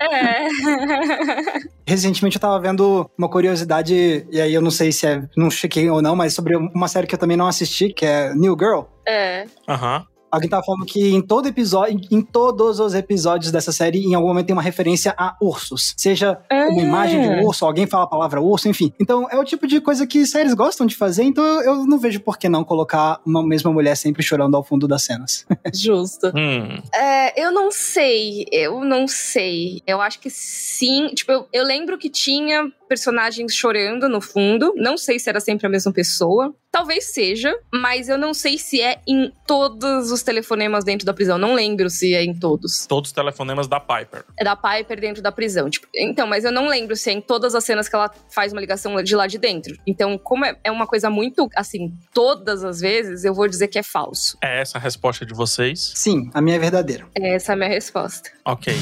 [0.00, 0.46] é.
[1.86, 5.22] Recentemente eu tava vendo uma curiosidade, e aí eu não sei se é.
[5.36, 8.34] Não chequei ou não, mas sobre uma série que eu também não assisti, que é
[8.34, 8.82] New Girl.
[9.06, 9.44] é.
[9.68, 10.04] Aham.
[10.30, 14.28] Alguém tava falando que em todo episódio, em todos os episódios dessa série, em algum
[14.28, 15.94] momento tem uma referência a ursos.
[15.96, 16.68] Seja Ah.
[16.70, 18.92] uma imagem de um urso, alguém fala a palavra urso, enfim.
[19.00, 21.98] Então é o tipo de coisa que séries gostam de fazer, então eu- eu não
[21.98, 25.44] vejo por que não colocar uma mesma mulher sempre chorando ao fundo das cenas.
[25.74, 26.28] Justo.
[26.28, 26.80] Hum.
[26.94, 29.82] É, eu não sei, eu não sei.
[29.86, 31.08] Eu acho que sim.
[31.14, 34.74] Tipo, eu, eu lembro que tinha personagens chorando no fundo.
[34.76, 36.52] Não sei se era sempre a mesma pessoa.
[36.72, 41.38] Talvez seja, mas eu não sei se é em todos os telefonemas dentro da prisão.
[41.38, 42.86] Não lembro se é em todos.
[42.88, 44.24] Todos os telefonemas da Piper.
[44.36, 45.70] É da Piper dentro da prisão.
[45.70, 48.52] Tipo, então, mas eu não lembro se é em todas as cenas que ela faz
[48.52, 49.76] uma ligação de lá de dentro.
[49.86, 53.78] Então, como é, é uma coisa muito, assim, todas as vezes, eu vou dizer que
[53.78, 54.36] é falso.
[54.42, 55.92] É essa a resposta de vocês?
[55.94, 57.06] Sim, a minha é verdadeira.
[57.14, 58.30] Essa é a minha resposta.
[58.44, 58.74] Ok.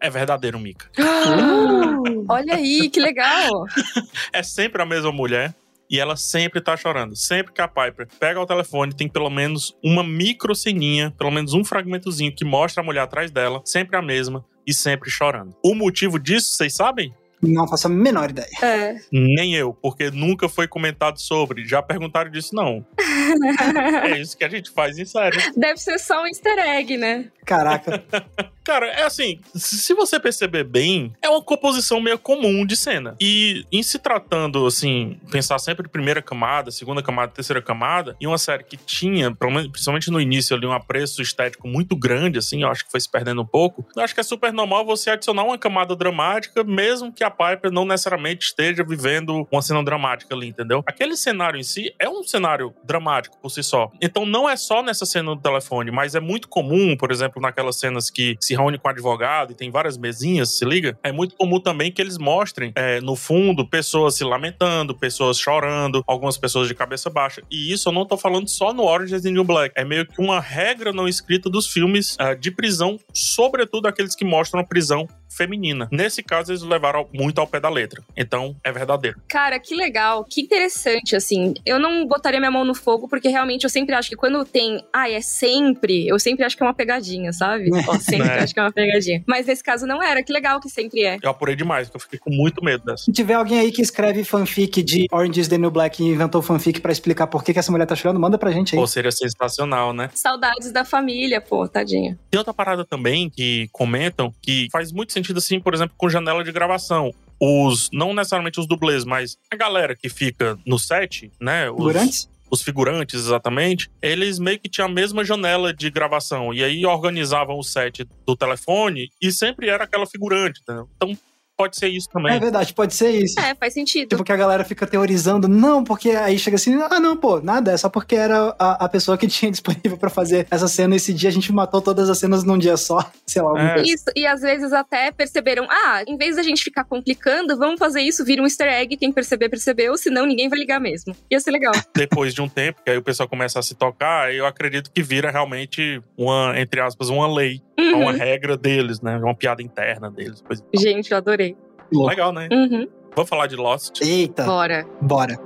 [0.00, 0.90] É verdadeiro, Mika.
[2.28, 3.66] Olha aí, que legal.
[4.32, 5.54] É sempre a mesma mulher.
[5.90, 7.16] E ela sempre tá chorando.
[7.16, 11.52] Sempre que a Piper pega o telefone, tem pelo menos uma micro ceninha, pelo menos
[11.52, 15.52] um fragmentozinho que mostra a mulher atrás dela, sempre a mesma e sempre chorando.
[15.64, 17.12] O motivo disso, vocês sabem?
[17.42, 18.48] Não faço a menor ideia.
[18.62, 18.96] É.
[19.10, 21.66] Nem eu, porque nunca foi comentado sobre.
[21.66, 22.84] Já perguntaram disso, não.
[24.04, 25.38] é isso que a gente faz em série.
[25.56, 27.30] Deve ser só um easter egg, né?
[27.46, 28.04] Caraca.
[28.64, 33.16] Cara, é assim, se você perceber bem, é uma composição meio comum de cena.
[33.20, 38.26] E em se tratando, assim, pensar sempre em primeira camada, segunda camada, terceira camada, e
[38.26, 42.68] uma série que tinha, principalmente no início ali, um apreço estético muito grande, assim, eu
[42.68, 43.86] acho que foi se perdendo um pouco.
[43.96, 47.70] Eu acho que é super normal você adicionar uma camada dramática, mesmo que a Piper
[47.70, 50.82] não necessariamente esteja vivendo uma cena dramática ali, entendeu?
[50.86, 53.90] Aquele cenário em si é um cenário dramático por si só.
[54.00, 57.76] Então não é só nessa cena do telefone, mas é muito comum, por exemplo, naquelas
[57.76, 60.98] cenas que se reúne com advogado e tem várias mesinhas, se liga?
[61.04, 66.02] É muito comum também que eles mostrem, é, no fundo, pessoas se lamentando, pessoas chorando,
[66.06, 67.42] algumas pessoas de cabeça baixa.
[67.50, 69.72] E isso eu não tô falando só no Orange is the New Black.
[69.76, 74.24] É meio que uma regra não escrita dos filmes ah, de prisão, sobretudo aqueles que
[74.24, 75.88] mostram a prisão feminina.
[75.90, 78.02] Nesse caso, eles levaram muito ao pé da letra.
[78.16, 79.20] Então, é verdadeiro.
[79.28, 81.54] Cara, que legal, que interessante, assim.
[81.64, 84.84] Eu não botaria minha mão no fogo, porque realmente eu sempre acho que quando tem,
[84.92, 87.70] ah, é sempre, eu sempre acho que é uma pegadinha, sabe?
[87.88, 88.40] Ó, sempre É.
[88.42, 89.22] acho que é uma pegadinha.
[89.26, 91.18] Mas nesse caso não era, que legal que sempre é.
[91.22, 93.04] Eu apurei demais, porque eu fiquei com muito medo dessa.
[93.04, 96.42] Se tiver alguém aí que escreve fanfic de Orange is the New Black e inventou
[96.42, 98.80] fanfic pra explicar por que, que essa mulher tá chorando, manda pra gente aí.
[98.80, 100.10] Pô, seria sensacional, né?
[100.14, 102.18] Saudades da família, pô, tadinha.
[102.30, 106.42] Tem outra parada também que comentam que faz muito sentido, assim, por exemplo, com janela
[106.42, 107.12] de gravação.
[107.40, 111.70] Os, não necessariamente os dublês, mas a galera que fica no set, né?
[111.70, 112.28] Os, Figurantes?
[112.50, 116.52] os figurantes, exatamente, eles meio que tinham a mesma janela de gravação.
[116.52, 120.88] E aí organizavam o set do telefone e sempre era aquela figurante, entendeu?
[120.96, 121.16] Então
[121.60, 122.34] pode ser isso também.
[122.34, 123.38] É verdade, pode ser isso.
[123.38, 124.08] É, faz sentido.
[124.08, 127.72] Tipo que a galera fica teorizando, não, porque aí chega assim, ah, não, pô, nada,
[127.72, 131.12] é só porque era a, a pessoa que tinha disponível pra fazer essa cena esse
[131.12, 133.76] dia, a gente matou todas as cenas num dia só, sei lá.
[133.76, 133.82] É.
[133.82, 138.00] Isso, e às vezes até perceberam, ah, em vez da gente ficar complicando, vamos fazer
[138.00, 141.14] isso, vira um easter egg, quem perceber, percebeu, senão ninguém vai ligar mesmo.
[141.30, 141.72] Ia ser legal.
[141.94, 145.02] Depois de um tempo, que aí o pessoal começa a se tocar, eu acredito que
[145.02, 148.02] vira realmente uma, entre aspas, uma lei, Uhum.
[148.02, 149.16] uma regra deles, né?
[149.16, 150.42] Uma piada interna deles.
[150.42, 150.64] Coisa.
[150.74, 151.56] Gente, eu adorei.
[151.92, 152.10] Louco.
[152.10, 152.48] Legal, né?
[152.52, 152.88] Uhum.
[153.14, 154.00] Vamos falar de Lost.
[154.00, 154.86] Eita, Bora.
[155.00, 155.38] bora.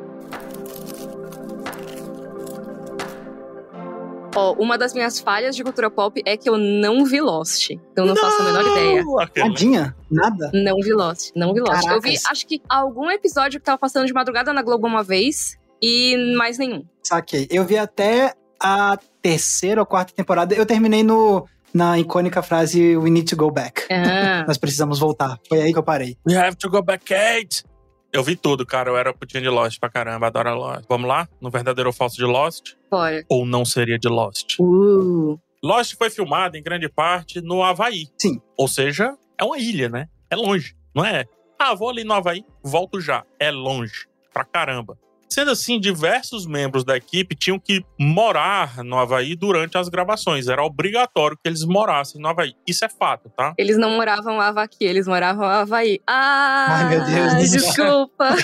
[4.37, 7.71] Ó, uma das minhas falhas de cultura pop é que eu não vi Lost.
[7.71, 9.05] Então não, faço a menor ideia.
[9.37, 9.97] Nadinha?
[10.11, 10.51] Nada?
[10.53, 11.87] Não vi Lost, não vi Lost.
[11.87, 12.25] Eu vi, Caracas.
[12.27, 16.59] acho que algum episódio que tava passando de madrugada na Globo uma vez e mais
[16.59, 16.85] nenhum.
[17.03, 17.47] Saquei.
[17.49, 20.55] Eu vi até a terceira ou quarta temporada.
[20.55, 23.83] Eu terminei no, na icônica frase We need to go back.
[23.91, 25.39] Ah, Nós precisamos voltar.
[25.49, 26.17] Foi aí que eu parei.
[26.27, 27.65] We have to go back, Kate!
[28.13, 28.91] Eu vi tudo, cara.
[28.91, 30.29] Eu era putinha de Lost pra caramba.
[30.29, 30.85] Adoro Lost.
[30.89, 31.29] Vamos lá?
[31.41, 32.75] No verdadeiro ou falso de Lost?
[32.89, 33.25] bora.
[33.29, 34.55] Ou não seria de Lost?
[34.61, 38.07] Uh, Lost foi filmado em grande parte no Havaí.
[38.17, 38.41] Sim.
[38.57, 40.07] Ou seja, é uma ilha, né?
[40.31, 41.25] É longe, não é?
[41.59, 43.25] Ah, vou ali no Havaí, volto já.
[43.39, 44.07] É longe.
[44.33, 44.97] Pra caramba.
[45.35, 50.47] Sendo assim, diversos membros da equipe tinham que morar no Havaí durante as gravações.
[50.47, 52.55] Era obrigatório que eles morassem no Havaí.
[52.65, 53.53] Isso é fato, tá?
[53.59, 55.99] eles não moravam a Havaqui, eles moravam a Havaí.
[56.07, 58.37] Ah, Ai, meu Deus desculpa.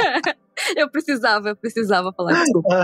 [0.74, 2.82] eu precisava, eu precisava falar desculpa.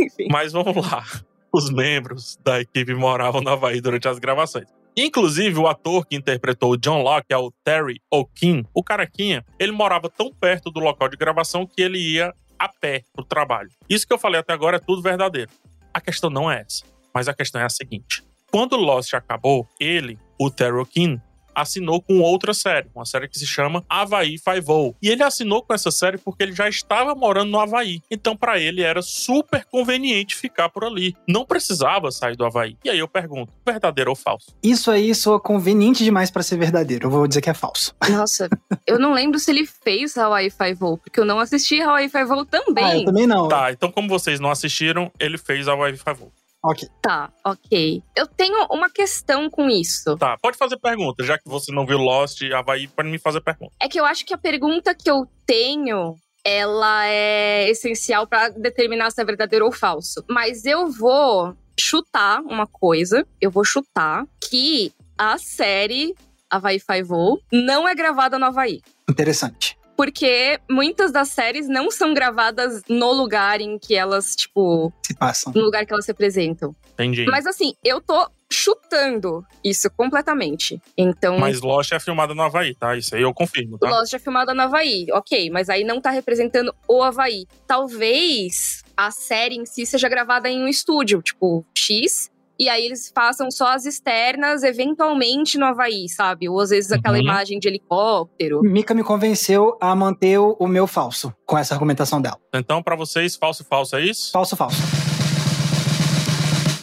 [0.00, 0.28] Enfim.
[0.32, 1.04] Mas vamos lá.
[1.52, 4.68] Os membros da equipe moravam no Havaí durante as gravações.
[4.96, 9.72] Inclusive, o ator que interpretou o John Locke, é o Terry O'Keefe, o caraquinha, ele
[9.72, 13.70] morava tão perto do local de gravação que ele ia a pé pro trabalho.
[13.88, 15.50] Isso que eu falei até agora é tudo verdadeiro.
[15.92, 18.22] A questão não é essa, mas a questão é a seguinte.
[18.50, 21.20] Quando Lost acabou, ele, o Terry O'Keefe,
[21.54, 24.94] assinou com outra série, uma série que se chama Havaí Five-O.
[25.02, 28.00] E ele assinou com essa série porque ele já estava morando no Havaí.
[28.10, 31.14] Então, para ele, era super conveniente ficar por ali.
[31.28, 32.76] Não precisava sair do Havaí.
[32.84, 34.54] E aí eu pergunto, verdadeiro ou falso?
[34.62, 37.06] Isso aí soa conveniente demais pra ser verdadeiro.
[37.06, 37.94] Eu vou dizer que é falso.
[38.10, 38.48] Nossa,
[38.86, 42.84] eu não lembro se ele fez Hawaii Five-O, porque eu não assisti Hawaii Five-O também.
[42.84, 43.48] Ah, eu também não.
[43.48, 46.32] Tá, então como vocês não assistiram, ele fez Havaí Five-O.
[46.64, 46.88] Ok.
[47.02, 48.02] Tá, ok.
[48.16, 50.16] Eu tenho uma questão com isso.
[50.16, 53.74] Tá, pode fazer pergunta, já que você não viu Lost Havaí, pode me fazer pergunta.
[53.78, 59.10] É que eu acho que a pergunta que eu tenho ela é essencial para determinar
[59.10, 60.24] se é verdadeiro ou falso.
[60.28, 66.14] Mas eu vou chutar uma coisa, eu vou chutar que a série
[66.50, 68.80] Havaí Five-O não é gravada no Havaí.
[69.08, 69.76] Interessante.
[69.96, 74.92] Porque muitas das séries não são gravadas no lugar em que elas, tipo.
[75.04, 75.52] Se passam.
[75.54, 76.74] No lugar que elas se apresentam.
[76.92, 77.24] Entendi.
[77.26, 80.80] Mas assim, eu tô chutando isso completamente.
[80.96, 81.38] Então.
[81.38, 82.96] Mas Lost é filmada no Havaí, tá?
[82.96, 83.88] Isso aí eu confirmo, tá?
[83.88, 87.46] Lost é filmada no Havaí, ok, mas aí não tá representando o Havaí.
[87.66, 93.10] Talvez a série em si seja gravada em um estúdio, tipo X, e aí eles
[93.14, 96.48] façam só as externas, eventualmente no Havaí, sabe?
[96.48, 97.22] Ou às vezes aquela Uhum.
[97.22, 98.60] imagem de helicóptero.
[98.62, 102.38] Mika me convenceu a manter o o meu falso com essa argumentação dela.
[102.54, 104.30] Então, pra vocês, falso falso, é isso?
[104.32, 105.13] Falso, falso.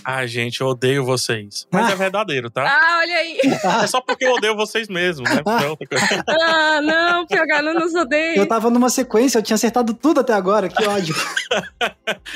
[0.04, 1.68] Ah, gente, eu odeio vocês.
[1.72, 1.92] Mas Ah.
[1.92, 2.64] é verdadeiro, tá?
[2.64, 3.40] Ah, olha aí!
[3.84, 5.42] É só porque eu odeio vocês mesmo, né?
[5.42, 6.24] É coisa.
[6.28, 8.38] ah, não, PH não nos odeia.
[8.38, 11.16] Eu tava numa sequência, eu tinha acertado tudo até agora, que ódio.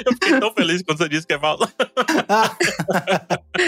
[0.05, 1.71] Eu fiquei tão feliz quando você disse que é falso.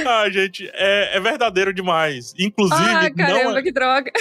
[0.06, 2.34] ah, gente, é, é verdadeiro demais.
[2.38, 4.12] Inclusive, Ah, caramba, não, é, que droga.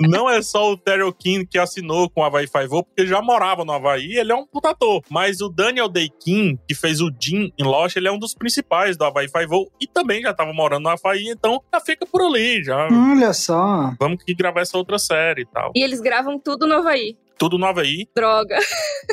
[0.00, 3.20] não é só o Terry O'Keefe que assinou com o Havaí Five-O, porque ele já
[3.20, 5.02] morava no Havaí, ele é um puta ator.
[5.10, 8.96] Mas o Daniel Day-Kim, que fez o Jim em Lost, ele é um dos principais
[9.04, 12.62] do Havaí Five-O e também já tava morando no Havaí, então já fica por ali,
[12.64, 12.88] já...
[12.90, 13.92] Olha só.
[13.98, 15.72] Vamos que gravar essa outra série e tal.
[15.74, 17.16] E eles gravam tudo no Havaí.
[17.36, 18.08] Tudo no Havaí.
[18.14, 18.56] Droga.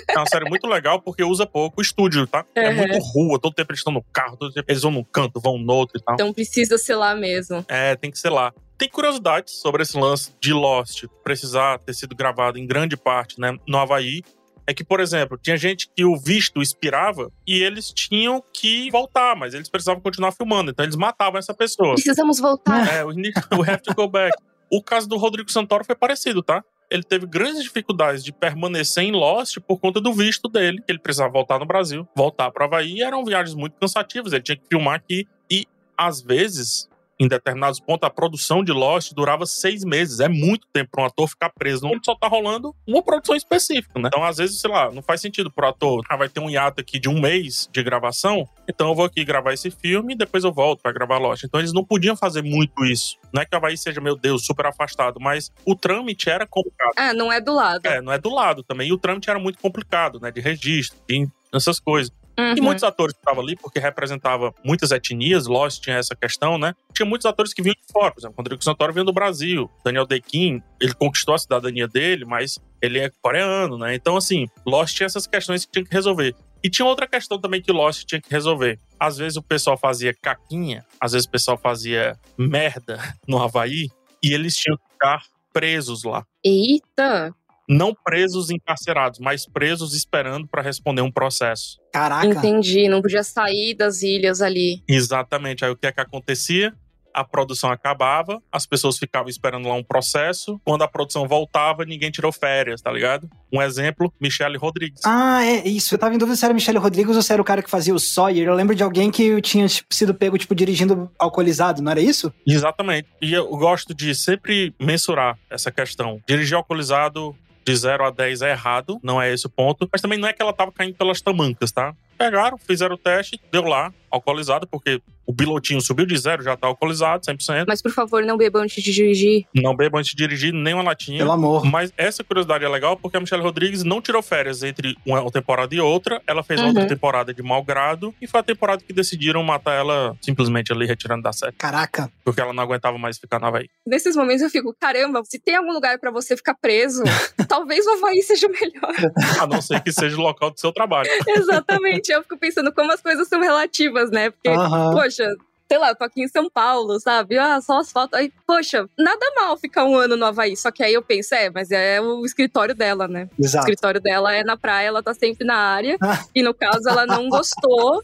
[0.10, 2.46] É uma série muito legal porque usa pouco o estúdio, tá?
[2.56, 2.76] É Uhum.
[2.76, 5.58] muito rua, todo tempo eles estão no carro, todo tempo eles vão num canto, vão
[5.58, 6.14] no outro e tal.
[6.16, 7.66] Então precisa ser lá mesmo.
[7.68, 8.54] É, tem que ser lá.
[8.78, 13.56] Tem curiosidades sobre esse lance de Lost precisar ter sido gravado em grande parte né,
[13.68, 14.22] no Havaí.
[14.68, 19.36] É que, por exemplo, tinha gente que o visto expirava e eles tinham que voltar,
[19.36, 21.94] mas eles precisavam continuar filmando, então eles matavam essa pessoa.
[21.96, 22.88] Precisamos voltar.
[22.94, 24.36] É, we need- we have to go back.
[24.72, 26.64] O caso do Rodrigo Santoro foi parecido, tá?
[26.90, 30.82] Ele teve grandes dificuldades de permanecer em Lost por conta do visto dele.
[30.88, 33.02] Ele precisava voltar no Brasil, voltar para Havaí.
[33.02, 34.34] Eram viagens muito cansativas.
[34.34, 35.26] Ele tinha que filmar aqui.
[35.50, 35.66] E,
[35.98, 36.90] às vezes,
[37.22, 40.20] em determinados pontos, a produção de Lost durava seis meses.
[40.20, 44.00] É muito tempo para um ator ficar preso onde só tá rolando uma produção específica,
[44.00, 44.08] né?
[44.08, 46.04] Então, às vezes, sei lá, não faz sentido pro ator.
[46.10, 48.50] Ah, vai ter um hiato aqui de um mês de gravação.
[48.68, 51.44] Então, eu vou aqui gravar esse filme e depois eu volto para gravar Lost.
[51.44, 53.18] Então, eles não podiam fazer muito isso.
[53.32, 56.94] Não é que o Havaí seja, meu Deus, super afastado, mas o trâmite era complicado.
[56.98, 57.86] Ah, não é do lado.
[57.86, 58.90] É, não é do lado também.
[58.90, 60.32] E o trâmite era muito complicado, né?
[60.32, 62.12] De registro, de essas coisas.
[62.42, 62.58] Uhum.
[62.58, 66.74] E muitos atores que estavam ali, porque representava muitas etnias, Lost tinha essa questão, né?
[66.94, 70.08] Tinha muitos atores que vinham de fora, por exemplo, Rodrigo Santoro veio do Brasil, Daniel
[70.08, 73.94] Dequim, ele conquistou a cidadania dele, mas ele é coreano, né?
[73.94, 76.36] Então, assim, Lost tinha essas questões que tinha que resolver.
[76.64, 78.80] E tinha outra questão também que Lost tinha que resolver.
[79.00, 83.88] Às vezes o pessoal fazia caquinha, às vezes o pessoal fazia merda no Havaí,
[84.24, 85.24] e eles tinham que ficar
[85.54, 86.26] presos lá.
[86.44, 87.34] Eita!
[87.72, 91.80] Não presos encarcerados, mas presos esperando para responder um processo.
[91.94, 92.28] Caraca.
[92.28, 92.90] Entendi.
[92.90, 94.84] Não podia sair das ilhas ali.
[94.90, 95.64] Exatamente.
[95.64, 96.74] Aí o que é que acontecia?
[97.14, 100.60] A produção acabava, as pessoas ficavam esperando lá um processo.
[100.64, 103.30] Quando a produção voltava, ninguém tirou férias, tá ligado?
[103.52, 105.02] Um exemplo, Michelle Rodrigues.
[105.06, 105.94] Ah, é isso.
[105.94, 107.94] Eu tava em dúvida se era Michele Rodrigues ou se era o cara que fazia
[107.94, 108.48] o Sawyer.
[108.48, 112.34] Eu lembro de alguém que tinha tipo, sido pego, tipo, dirigindo alcoolizado, não era isso?
[112.48, 113.08] Exatamente.
[113.22, 116.22] E eu gosto de sempre mensurar essa questão.
[116.28, 119.88] Dirigir alcoolizado de 0 a 10 é errado, não é esse o ponto.
[119.92, 121.94] Mas também não é que ela tava caindo pelas tamancas, tá?
[122.26, 126.68] Pegaram, fizeram o teste, deu lá, alcoolizado, porque o pilotinho subiu de zero, já tá
[126.68, 127.66] alcoolizado, 100%.
[127.68, 129.46] Mas por favor, não beba antes de dirigir.
[129.56, 131.20] Não beba antes de dirigir nem uma latinha.
[131.20, 131.64] Pelo amor.
[131.66, 135.74] Mas essa curiosidade é legal porque a Michelle Rodrigues não tirou férias entre uma temporada
[135.74, 136.22] e outra.
[136.28, 136.68] Ela fez Uhum.
[136.68, 140.86] outra temporada de mau grado e foi a temporada que decidiram matar ela simplesmente ali,
[140.86, 141.54] retirando da série.
[141.54, 142.12] Caraca.
[142.26, 143.70] Porque ela não aguentava mais ficar na Havaí.
[143.88, 147.04] Nesses momentos eu fico, caramba, se tem algum lugar pra você ficar preso,
[147.48, 149.14] talvez o Havaí seja o melhor.
[149.40, 151.10] A não ser que seja o local do seu trabalho.
[151.28, 152.11] Exatamente.
[152.12, 154.30] Eu fico pensando como as coisas são relativas, né?
[154.32, 154.92] Porque, Aham.
[154.92, 155.36] poxa,
[155.72, 157.38] sei lá, eu tô aqui em São Paulo, sabe?
[157.38, 158.14] Ah, só asfalto.
[158.18, 160.58] Aí, poxa, nada mal ficar um ano no Havaí.
[160.58, 163.30] Só que aí eu penso, é, mas é o escritório dela, né?
[163.40, 163.64] O Exato.
[163.64, 165.98] escritório dela é na praia, ela tá sempre na área.
[166.34, 168.04] E no caso, ela não gostou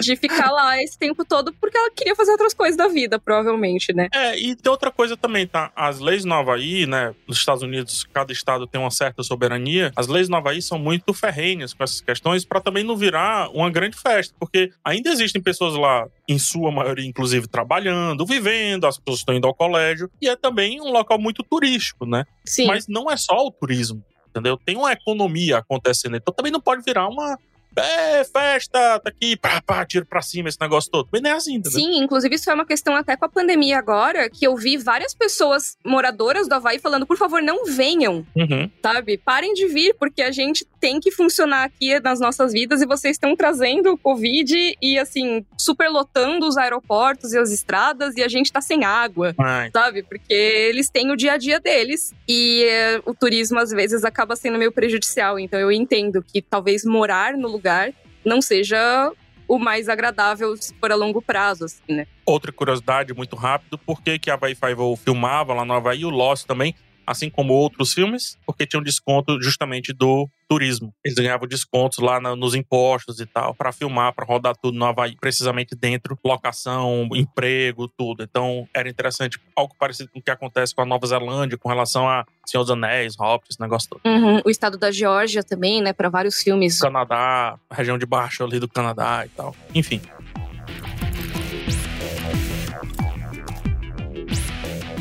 [0.00, 3.92] de ficar lá esse tempo todo porque ela queria fazer outras coisas da vida, provavelmente,
[3.92, 4.08] né?
[4.12, 5.72] É, e tem outra coisa também, tá?
[5.74, 7.14] As leis no Havaí, né?
[7.26, 9.92] Nos Estados Unidos, cada estado tem uma certa soberania.
[9.96, 13.70] As leis no Havaí são muito ferrenhas com essas questões para também não virar uma
[13.70, 14.34] grande festa.
[14.38, 19.46] Porque ainda existem pessoas lá, em sua maioria, inclusive, trabalhando, vivendo, as pessoas estão indo
[19.46, 20.10] ao colégio.
[20.20, 22.24] E é também um local muito turístico, né?
[22.44, 22.66] Sim.
[22.66, 24.56] Mas não é só o turismo, entendeu?
[24.56, 26.16] Tem uma economia acontecendo.
[26.16, 27.38] Então também não pode virar uma,
[27.76, 31.08] é, festa, tá aqui, pá, pá, tiro pra cima, esse negócio todo.
[31.12, 31.60] Mas nem é assim?
[31.64, 35.12] Sim, inclusive isso é uma questão até com a pandemia agora, que eu vi várias
[35.12, 38.70] pessoas moradoras do Havaí falando, por favor, não venham, Uhum.
[38.80, 39.18] sabe?
[39.18, 43.16] Parem de vir, porque a gente tem que funcionar aqui nas nossas vidas e vocês
[43.16, 48.52] estão trazendo o Covid e, assim, superlotando os aeroportos e as estradas e a gente
[48.52, 49.34] tá sem água.
[49.38, 50.02] Ai, Sabe?
[50.02, 54.36] Porque eles têm o dia a dia deles e eh, o turismo às vezes acaba
[54.36, 55.38] sendo meio prejudicial.
[55.38, 57.90] Então eu entendo que talvez morar no lugar
[58.22, 59.10] não seja
[59.48, 62.06] o mais agradável se for a longo prazo, assim, né?
[62.26, 66.10] Outra curiosidade, muito rápido, por que, que a Havaí Five-O filmava lá no Havaí, o
[66.10, 66.74] Lost também,
[67.06, 70.92] assim como outros filmes, porque tinha um desconto justamente do turismo.
[71.04, 74.84] Eles ganhavam descontos lá na- nos impostos e tal, pra filmar, pra rodar tudo no
[74.84, 78.22] Havaí, precisamente dentro, locação, emprego, tudo.
[78.22, 82.08] Então era interessante, algo parecido com o que acontece com a Nova Zelândia, com relação
[82.08, 84.00] a Senhor dos Anéis, Hobbit, esse negócio todo.
[84.04, 84.40] Uhum.
[84.44, 85.92] O estado da Geórgia também, né?
[85.92, 86.78] Para vários filmes.
[86.78, 89.56] Canadá, região de baixo ali do Canadá e tal.
[89.74, 90.00] Enfim.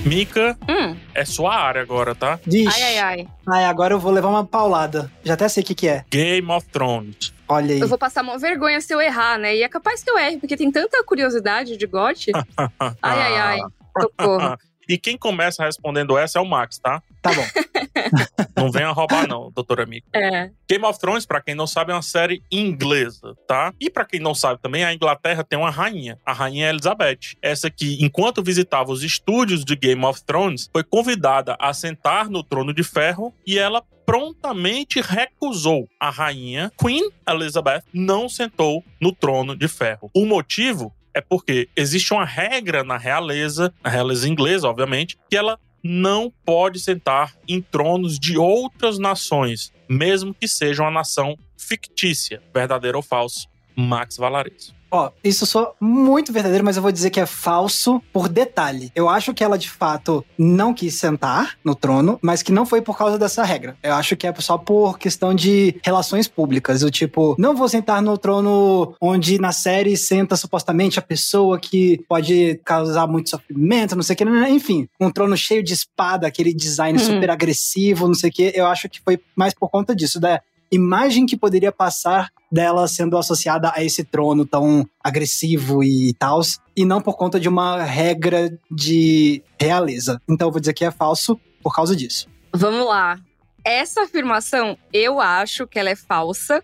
[0.05, 2.37] Mika, Hum, é sua área agora, tá?
[2.45, 2.67] Vixe.
[2.81, 3.27] ai, ai, ai.
[3.47, 5.09] Ai, agora eu vou levar uma paulada.
[5.23, 6.03] Já até sei o que, que é.
[6.09, 7.33] Game of Thrones.
[7.47, 7.79] Olha aí.
[7.79, 9.55] Eu vou passar uma vergonha se eu errar, né?
[9.55, 12.31] E é capaz que eu erre, porque tem tanta curiosidade de GOT.
[13.01, 13.59] Ai, ai, ai.
[14.01, 14.57] Socorro.
[14.89, 17.01] E quem começa respondendo essa é o Max, tá?
[17.23, 17.45] Tá bom.
[18.55, 20.07] Não venha roubar, não, doutora Mika.
[20.13, 20.51] É.
[20.69, 23.73] Game of Thrones, pra quem não sabe, é uma série inglesa, tá?
[23.79, 27.35] E pra quem não sabe também, a Inglaterra tem uma rainha, a rainha Elizabeth.
[27.41, 32.43] Essa que, enquanto visitava os estúdios de Game of Thrones, foi convidada a sentar no
[32.43, 35.87] trono de ferro e ela prontamente recusou.
[35.99, 40.11] A rainha Queen Elizabeth não sentou no trono de ferro.
[40.13, 45.59] O motivo é porque existe uma regra na realeza, na realeza inglesa, obviamente, que ela
[45.83, 52.97] não pode sentar em tronos de outras nações, mesmo que seja uma nação fictícia, verdadeiro
[52.97, 53.47] ou falso.
[53.75, 54.73] Max Valares.
[54.93, 58.91] Ó, isso sou muito verdadeiro, mas eu vou dizer que é falso por detalhe.
[58.93, 62.79] Eu acho que ela de fato não quis sentar no trono, mas que não foi
[62.79, 63.75] por causa dessa regra.
[63.81, 66.83] Eu acho que é só por questão de relações públicas.
[66.83, 72.03] O tipo, não vou sentar no trono onde na série senta supostamente a pessoa que
[72.07, 76.53] pode causar muito sofrimento, não sei o que, enfim, um trono cheio de espada, aquele
[76.53, 77.05] design Uhum.
[77.05, 78.51] super agressivo, não sei o que.
[78.53, 80.39] Eu acho que foi mais por conta disso, da
[80.73, 86.41] imagem que poderia passar dela sendo associada a esse trono tão agressivo e tal,
[86.75, 90.19] e não por conta de uma regra de realeza.
[90.29, 92.27] Então eu vou dizer que é falso por causa disso.
[92.53, 93.19] Vamos lá.
[93.65, 96.63] Essa afirmação, eu acho que ela é falsa,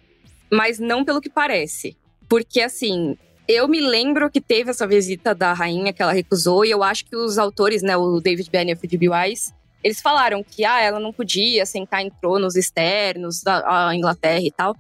[0.52, 1.96] mas não pelo que parece.
[2.28, 3.18] Porque, assim,
[3.48, 7.06] eu me lembro que teve essa visita da rainha que ela recusou, e eu acho
[7.06, 9.10] que os autores, né, o David Benioff e o D.B.
[9.10, 14.52] Weiss, eles falaram que ah, ela não podia sentar em tronos externos da Inglaterra e
[14.52, 14.76] tal.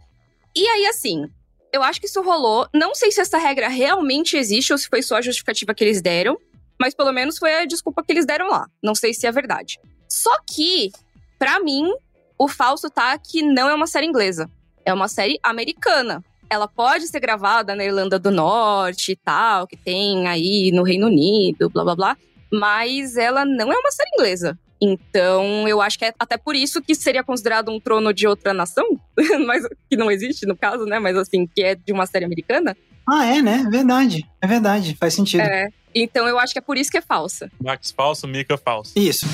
[0.55, 1.29] E aí, assim,
[1.71, 2.67] eu acho que isso rolou.
[2.73, 6.01] Não sei se essa regra realmente existe ou se foi só a justificativa que eles
[6.01, 6.37] deram,
[6.79, 8.67] mas pelo menos foi a desculpa que eles deram lá.
[8.81, 9.79] Não sei se é verdade.
[10.07, 10.91] Só que,
[11.37, 11.91] pra mim,
[12.37, 14.49] o falso tá que não é uma série inglesa.
[14.85, 16.23] É uma série americana.
[16.49, 21.07] Ela pode ser gravada na Irlanda do Norte e tal, que tem aí no Reino
[21.07, 22.17] Unido, blá blá blá.
[22.51, 24.57] Mas ela não é uma série inglesa.
[24.81, 28.53] Então, eu acho que é até por isso que seria considerado um trono de outra
[28.53, 28.85] nação,
[29.45, 30.99] mas que não existe no caso, né?
[30.99, 32.75] Mas assim, que é de uma série americana.
[33.07, 33.67] Ah, é, né?
[33.69, 34.25] Verdade.
[34.41, 34.95] É verdade.
[34.99, 35.41] Faz sentido.
[35.41, 35.67] É.
[35.93, 37.51] Então, eu acho que é por isso que é falsa.
[37.61, 38.93] Max falso, Mika falso.
[38.95, 39.25] Isso.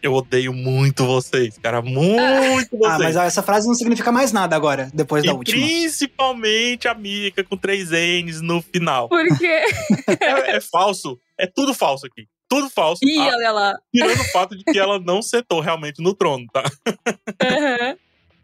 [0.00, 1.80] Eu odeio muito vocês, cara.
[1.80, 2.92] Muito vocês.
[2.92, 5.58] Ah, mas essa frase não significa mais nada agora, depois e da última.
[5.58, 9.08] principalmente a Mika com três N's no final.
[9.08, 9.46] Porque.
[10.20, 11.18] é, é falso.
[11.38, 12.26] É tudo falso aqui.
[12.48, 13.00] Tudo falso.
[13.04, 13.78] Ih, Ah, olha lá.
[13.92, 16.62] tirando o fato de que ela não sentou realmente no trono, tá?
[17.42, 17.96] Aham.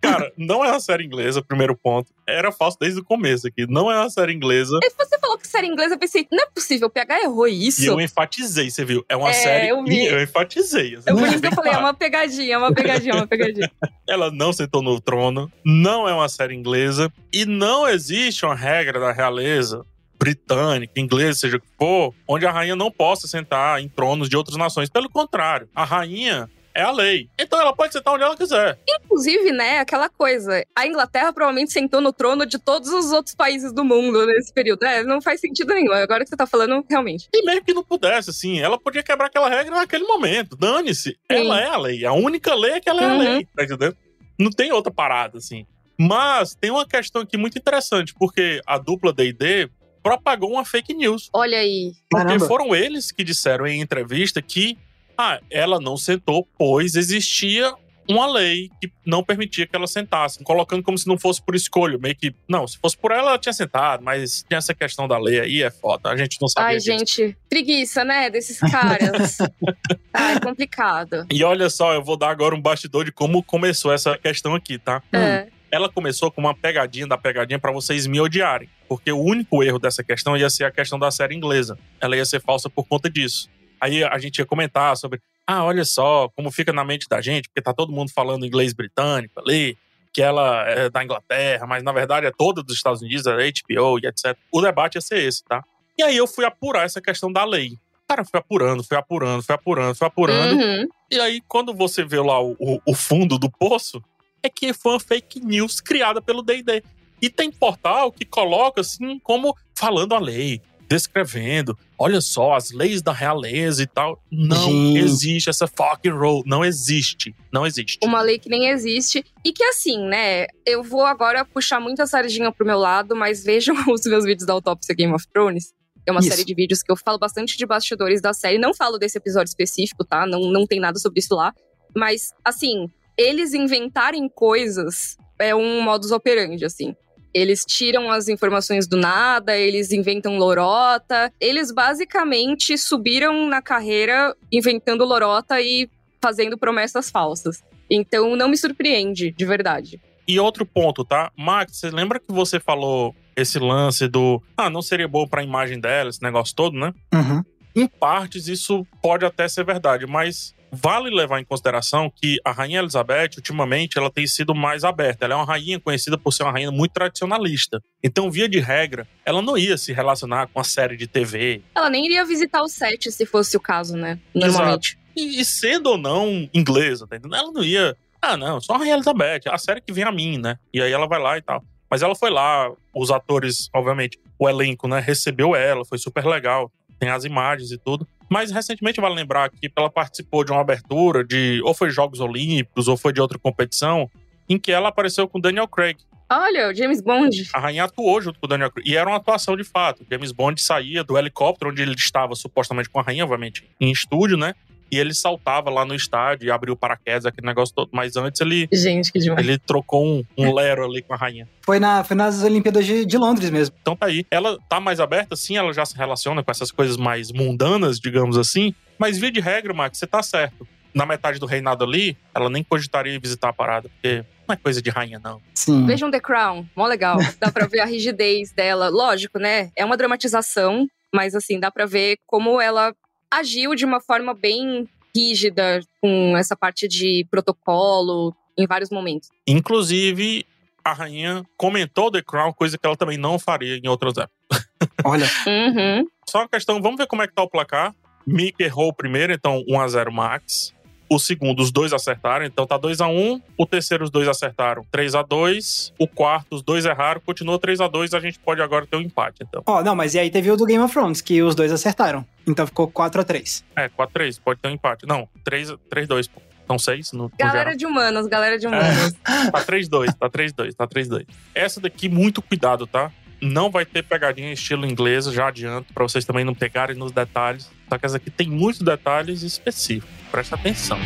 [0.03, 2.11] Cara, não é uma série inglesa, primeiro ponto.
[2.27, 3.67] Era falso desde o começo aqui.
[3.69, 4.79] Não é uma série inglesa.
[4.83, 7.83] E você falou que série inglesa, eu pensei, não é possível, o PH errou isso.
[7.83, 9.05] E eu enfatizei, você viu?
[9.11, 9.69] É uma É, série.
[9.69, 10.07] eu vi.
[10.07, 10.95] eu enfatizei.
[10.97, 13.17] assim, É por deixa isso que eu falei, é uma pegadinha, é uma pegadinha, é
[13.17, 13.71] uma pegadinha.
[14.09, 18.99] Ela não sentou no trono, não é uma série inglesa, e não existe uma regra
[18.99, 19.85] da realeza
[20.21, 24.37] britânica, inglesa, seja o que for, onde a rainha não possa sentar em tronos de
[24.37, 24.91] outras nações.
[24.91, 27.29] Pelo contrário, a rainha é a lei.
[27.39, 28.79] Então ela pode sentar onde ela quiser.
[28.89, 33.73] Inclusive, né, aquela coisa, a Inglaterra provavelmente sentou no trono de todos os outros países
[33.73, 34.85] do mundo nesse período.
[34.85, 35.93] É, não faz sentido nenhum.
[35.93, 37.27] Agora que você tá falando, realmente.
[37.35, 40.55] E mesmo que não pudesse, assim, ela podia quebrar aquela regra naquele momento.
[40.55, 41.17] Dane-se.
[41.29, 42.05] Ela é a lei.
[42.05, 43.15] A única lei é que ela é Uhum.
[43.15, 43.49] a lei.
[43.57, 43.97] Tá entendendo?
[44.39, 45.67] Não tem outra parada, assim.
[45.99, 49.69] Mas tem uma questão aqui muito interessante, porque a dupla D&D
[50.03, 51.29] propagou uma fake news.
[51.33, 51.93] Olha aí.
[52.09, 52.47] Porque Caramba.
[52.47, 54.79] foram eles que disseram em entrevista que
[55.17, 57.75] ah, ela não sentou, pois existia
[58.09, 61.97] uma lei que não permitia que ela sentasse, colocando como se não fosse por escolha,
[61.99, 65.19] meio que, não, se fosse por ela, ela tinha sentado, mas tinha essa questão da
[65.19, 66.87] lei aí, é foda, a gente não sabe Ai, disso.
[66.87, 69.39] gente, preguiça, né, desses caras.
[70.13, 71.27] Ai, é complicado.
[71.31, 74.79] E olha só, eu vou dar agora um bastidor de como começou essa questão aqui,
[74.79, 75.03] tá?
[75.13, 75.47] É.
[75.73, 79.79] Ela começou com uma pegadinha da pegadinha pra vocês me odiarem, porque o único erro
[79.79, 81.79] dessa questão ia ser a questão da série inglesa.
[82.01, 83.49] Ela ia ser falsa por conta disso.
[83.81, 87.49] Aí a gente ia comentar sobre, ah, olha só como fica na mente da gente,
[87.49, 89.79] porque tá todo mundo falando inglês britânico ali,
[90.13, 93.99] que ela é da Inglaterra, mas na verdade é toda dos Estados Unidos, é HBO
[94.03, 94.37] e etc.
[94.53, 95.63] O debate ia ser esse, tá?
[95.97, 97.79] E aí eu fui apurar essa questão da lei.
[98.09, 100.61] Cara, fui apurando, fui apurando, fui apurando, fui apurando.
[100.61, 100.89] Uhum.
[101.13, 104.03] E aí, quando você vê lá o, o- o fundo do poço,
[104.43, 106.83] é que foi uma fake news criada pelo D&D.
[107.23, 113.03] E tem portal que coloca assim como falando a lei, descrevendo, olha só, as leis
[113.03, 114.23] da realeza e tal.
[114.31, 114.99] Não Gente.
[114.99, 116.43] existe essa fucking rule.
[116.47, 117.35] Não existe.
[117.53, 117.99] Não existe.
[118.03, 119.25] Uma lei que nem existe.
[119.45, 120.47] E que assim, né?
[120.67, 124.47] Eu vou agora puxar muito a sardinha pro meu lado, mas vejam os meus vídeos
[124.47, 125.73] da autópsia Game of Thrones.
[126.07, 126.31] É uma Isso.
[126.31, 128.59] série de vídeos que eu falo bastante de bastidores da série.
[128.59, 130.27] Não falo desse episódio específico, tá?
[130.27, 131.53] Não, não tem nada sobre isso lá.
[131.95, 132.89] Mas, assim,
[133.21, 136.95] eles inventarem coisas é um modus operandi, assim.
[137.35, 141.31] Eles tiram as informações do nada, eles inventam lorota.
[141.39, 145.89] Eles basicamente subiram na carreira inventando lorota e
[146.21, 147.63] fazendo promessas falsas.
[147.91, 150.01] Então não me surpreende, de verdade.
[150.27, 151.31] E outro ponto, tá?
[151.37, 154.43] Max, você lembra que você falou esse lance do.
[154.57, 156.93] Ah, não seria bom pra imagem dela, esse negócio todo, né?
[157.13, 157.43] Uhum.
[157.77, 162.81] Em partes, isso pode até ser verdade, mas vale levar em consideração que a Rainha
[162.81, 165.25] Elizabeth, ultimamente, ela tem sido mais aberta.
[165.25, 167.83] Ela é uma rainha conhecida por ser uma rainha muito tradicionalista.
[168.03, 171.63] Então, via de regra, ela não ia se relacionar com a série de TV.
[171.75, 174.19] Ela nem iria visitar o set se fosse o caso, né?
[174.35, 174.99] Normalmente.
[175.17, 177.37] E, e sendo ou não inglesa, tá entendendo?
[177.37, 177.97] Ela não ia.
[178.23, 180.59] Ah, não, só a Rainha Elizabeth, a série que vem a mim, né?
[180.73, 181.65] E aí ela vai lá e tal.
[181.91, 186.71] Mas ela foi lá, os atores, obviamente, o elenco, né, recebeu ela, foi super legal.
[187.01, 188.07] Tem as imagens e tudo.
[188.31, 192.87] Mas recentemente vale lembrar que ela participou de uma abertura de ou foi Jogos Olímpicos
[192.87, 194.09] ou foi de outra competição
[194.49, 195.99] em que ela apareceu com Daniel Craig.
[196.33, 197.49] Olha, o James Bond.
[197.53, 198.89] A rainha atuou junto com o Daniel Craig.
[198.89, 200.07] E era uma atuação de fato.
[200.09, 204.37] James Bond saía do helicóptero onde ele estava supostamente com a rainha, obviamente, em estúdio,
[204.37, 204.55] né?
[204.91, 207.89] E ele saltava lá no estádio e abriu o paraquedas, aquele negócio todo.
[207.93, 209.47] Mas antes ele, Gente, que demais.
[209.47, 211.49] ele trocou um, um lero ali com a rainha.
[211.63, 213.75] Foi, na, foi nas Olimpíadas de, de Londres mesmo.
[213.81, 214.27] Então tá aí.
[214.31, 218.37] Ela tá mais aberta, sim, ela já se relaciona com essas coisas mais mundanas, digamos
[218.37, 218.75] assim.
[218.99, 220.67] Mas via de regra, Max, você tá certo.
[220.93, 224.83] Na metade do reinado ali, ela nem cogitaria visitar a parada, porque não é coisa
[224.83, 225.41] de rainha, não.
[225.55, 225.87] Sim.
[225.87, 227.17] Vejam The Crown, mó legal.
[227.39, 228.89] Dá pra ver a rigidez dela.
[228.89, 229.71] Lógico, né?
[229.77, 232.93] É uma dramatização, mas assim, dá pra ver como ela
[233.31, 239.29] agiu de uma forma bem rígida com essa parte de protocolo em vários momentos.
[239.47, 240.45] Inclusive,
[240.85, 244.69] a rainha comentou The Crown, coisa que ela também não faria em outras épocas.
[245.05, 246.07] Olha, Uhum.
[246.29, 247.95] Só uma questão, vamos ver como é que tá o placar.
[248.27, 250.73] Mick errou o primeiro, então 1x0 Max.
[251.13, 253.43] O segundo, os dois acertaram, então tá 2x1.
[253.59, 255.93] O terceiro, os dois acertaram 3x2.
[255.99, 258.17] O quarto, os dois erraram, continua 3x2.
[258.17, 259.61] A gente pode agora ter um empate, então.
[259.67, 262.25] ó, não, mas e aí teve o do Game of Thrones, que os dois acertaram.
[262.47, 265.07] Então ficou 4 a 3 É, 4x3, pode ter um empate.
[265.07, 266.41] Não, 3, 3-2, pô.
[266.67, 267.77] São 6 no, no Galera geral.
[267.77, 269.13] de humanos, galera de humanos.
[269.51, 271.27] Tá 3-2, tá 3-2, tá 3-2.
[271.55, 273.11] Essa daqui, muito cuidado, tá?
[273.41, 277.71] Não vai ter pegadinha estilo inglês, já adianto, pra vocês também não pegarem nos detalhes.
[277.89, 280.09] Só que essa aqui tem muitos detalhes específicos.
[280.31, 280.99] Presta atenção.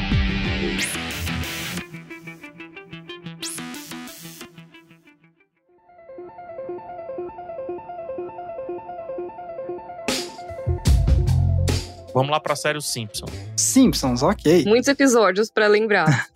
[12.15, 13.29] Vamos lá pra série Os Simpsons.
[13.57, 14.65] Simpsons, ok.
[14.65, 16.29] Muitos episódios pra lembrar.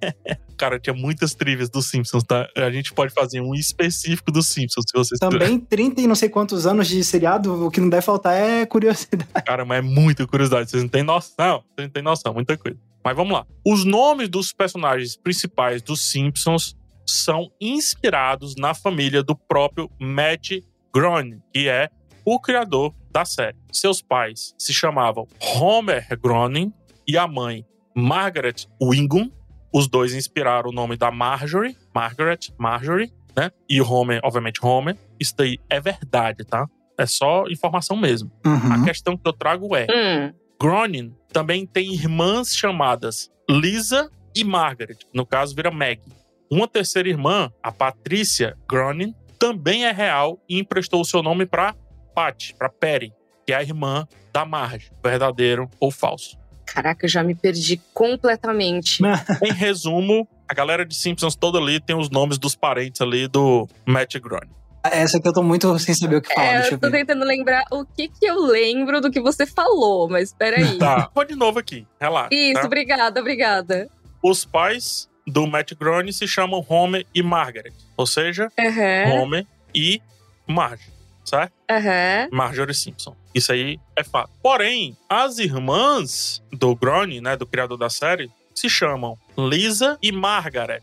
[0.56, 2.48] Cara, tinha muitas trivias dos Simpsons, tá?
[2.56, 6.30] A gente pode fazer um específico dos Simpsons, se vocês Também 30 e não sei
[6.30, 9.26] quantos anos de seriado, o que não deve faltar é curiosidade.
[9.44, 10.70] Cara, mas é muita curiosidade.
[10.70, 11.62] Vocês não têm noção.
[11.74, 12.78] Vocês não têm noção, muita coisa.
[13.04, 13.46] Mas vamos lá.
[13.64, 16.74] Os nomes dos personagens principais dos Simpsons
[17.04, 20.52] são inspirados na família do próprio Matt
[20.94, 21.90] Groening, que é
[22.24, 23.56] o criador da série.
[23.72, 25.26] Seus pais se chamavam
[25.58, 26.70] Homer Groening
[27.08, 27.64] e a mãe
[27.96, 29.32] Margaret Wingham.
[29.72, 33.50] Os dois inspiraram o nome da Marjorie, Margaret, Marjorie, né?
[33.70, 34.98] E Homer, obviamente Homer.
[35.18, 36.66] Isso daí é verdade, tá?
[36.98, 38.30] É só informação mesmo.
[38.44, 38.84] A Uhum.
[38.84, 40.34] questão que eu trago é: Hum.
[40.60, 44.98] Groening também tem irmãs chamadas Lisa e Margaret.
[45.14, 46.02] No caso, vira Meg.
[46.50, 51.74] Uma terceira irmã, a Patrícia Groening, também é real e emprestou o seu nome para
[52.16, 53.12] Pat, para Perry,
[53.44, 56.38] que é a irmã da Marge, verdadeiro ou falso.
[56.64, 59.02] Caraca, eu já me perdi completamente.
[59.44, 63.68] em resumo, a galera de Simpsons toda ali tem os nomes dos parentes ali do
[63.84, 64.50] Matt Groening.
[64.82, 66.46] Essa aqui eu tô muito sem saber o que falar.
[66.46, 67.00] É, deixa eu tô ver.
[67.00, 70.78] tentando lembrar o que que eu lembro do que você falou, mas peraí.
[70.78, 72.30] Tá, vou de novo aqui, relaxa.
[72.32, 72.66] Isso, tá?
[72.66, 73.88] obrigada, obrigada.
[74.22, 80.00] Os pais do Matt Groening se chamam Homer e Margaret, ou seja, Aham, Homer e
[80.46, 80.95] Marge,
[81.28, 81.52] certo?
[81.70, 82.28] aham.
[82.32, 83.14] Marjorie Simpson.
[83.34, 84.30] Isso aí é fato.
[84.42, 90.82] Porém, as irmãs do Groening, né, do criador da série, se chamam Lisa e Margaret,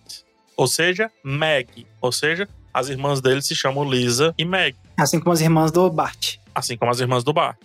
[0.56, 5.32] ou seja, Meg, ou seja, as irmãs dele se chamam Lisa e Meg, Assim como
[5.34, 6.36] as irmãs do Bart.
[6.54, 7.58] assim como as irmãs do Bar.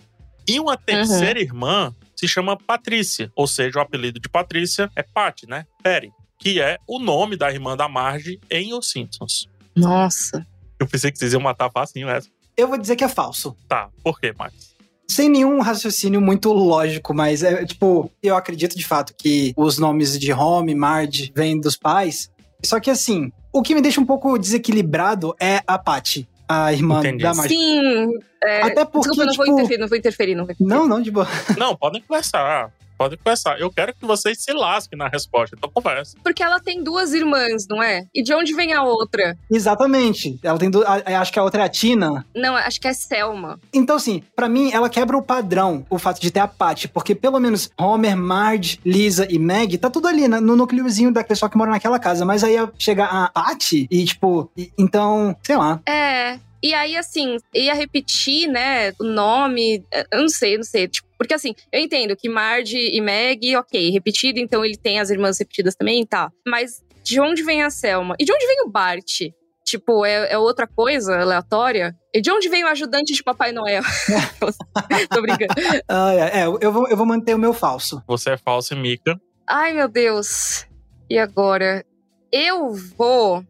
[0.47, 5.47] E uma terceira irmã se chama Patrícia, ou seja, o apelido de Patrícia é Patty,
[5.47, 5.65] né?
[5.83, 9.47] Perry, que é o nome da irmã da Marge em Os Simpsons.
[9.75, 10.43] Nossa.
[10.79, 12.27] Eu pensei que vocês iam matar facinho essa.
[12.59, 13.55] Eu vou dizer que é falso.
[13.69, 14.75] Tá, por quê, Max?
[15.07, 20.19] Sem nenhum raciocínio muito lógico, mas é tipo, eu acredito de fato que os nomes
[20.19, 22.29] de Home, Marge vêm dos pais.
[22.63, 26.99] Só que assim, o que me deixa um pouco desequilibrado é a Patty, a irmã
[26.99, 27.23] Entendi.
[27.23, 27.55] da Marge.
[27.55, 28.19] Sim.
[28.43, 30.69] é, Até porque, Desculpa, não vou tipo, interferir, não vou interferir, não vou interferir.
[30.69, 31.27] Não, não, de boa.
[31.57, 32.71] Não, podem conversar.
[32.99, 33.57] Podem conversar.
[33.61, 35.55] Eu quero que vocês se lasquem na resposta.
[35.57, 36.17] Então conversa.
[36.21, 38.03] Porque ela tem duas irmãs, não é?
[38.13, 39.37] E de onde vem a outra?
[39.49, 40.37] Exatamente.
[40.43, 40.69] Ela tem.
[40.69, 40.83] Du...
[40.83, 42.25] a- a- Acho que a outra é a Tina.
[42.35, 43.57] Não, acho que é Selma.
[43.73, 47.15] Então, assim, pra mim, ela quebra o padrão, o fato de ter a Patty, porque
[47.15, 51.49] pelo menos Homer, Marge, Lisa e Meg, tá tudo ali na- no núcleozinho da pessoa
[51.49, 52.25] que mora naquela casa.
[52.25, 55.79] Mas aí chega a Patty e, tipo, e- então, sei lá.
[55.87, 56.37] É.
[56.61, 59.83] E aí, assim, ia repetir, né, o nome.
[59.93, 60.87] eh, Eu não sei, eu não sei.
[60.87, 65.09] Tipo, porque assim, eu entendo que Marge e Meg, ok, repetido, então ele tem as
[65.09, 66.31] irmãs repetidas também, tá.
[66.47, 68.15] Mas de onde vem a Selma?
[68.19, 69.21] E de onde vem o Bart?
[69.65, 71.95] Tipo, é, é outra coisa aleatória?
[72.13, 73.83] E de onde vem o ajudante de Papai Noel?
[75.13, 75.53] Tô brincando.
[75.87, 78.01] Ah, é, é, eu, vou, eu vou manter o meu falso.
[78.07, 79.19] Você é falsa, Mika.
[79.47, 80.65] Ai, meu Deus.
[81.09, 81.85] E agora?
[82.31, 83.45] Eu vou.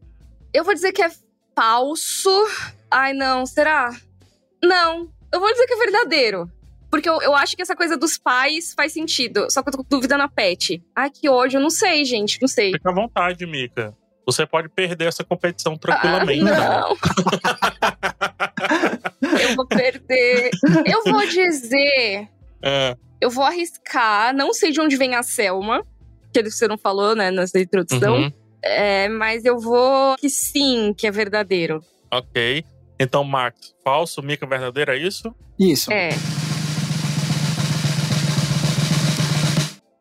[0.53, 1.09] Eu vou dizer que é
[1.55, 2.29] falso.
[2.91, 3.91] Ai, não, será?
[4.63, 6.49] Não, eu vou dizer que é verdadeiro.
[6.91, 9.45] Porque eu, eu acho que essa coisa dos pais faz sentido.
[9.51, 10.81] Só que eu tô com dúvida na pet.
[10.95, 11.57] Ai, que ódio.
[11.57, 12.39] Eu não sei, gente.
[12.41, 12.71] Não sei.
[12.71, 13.95] Fica à vontade, Mika.
[14.25, 16.49] Você pode perder essa competição tranquilamente.
[16.49, 16.97] Ah, não.
[19.41, 20.49] eu vou perder.
[20.85, 22.27] Eu vou dizer.
[22.63, 24.33] É, Eu vou arriscar.
[24.35, 25.85] Não sei de onde vem a Selma.
[26.33, 28.15] Que você não falou, né, nessa introdução.
[28.17, 28.31] uhum,
[28.63, 31.83] É, mas eu vou que sim, que é verdadeiro.
[32.11, 32.63] ok.
[32.99, 35.33] Então, Max, falso, Mika verdadeiro, é isso?
[35.57, 35.91] Isso.
[35.91, 36.09] É.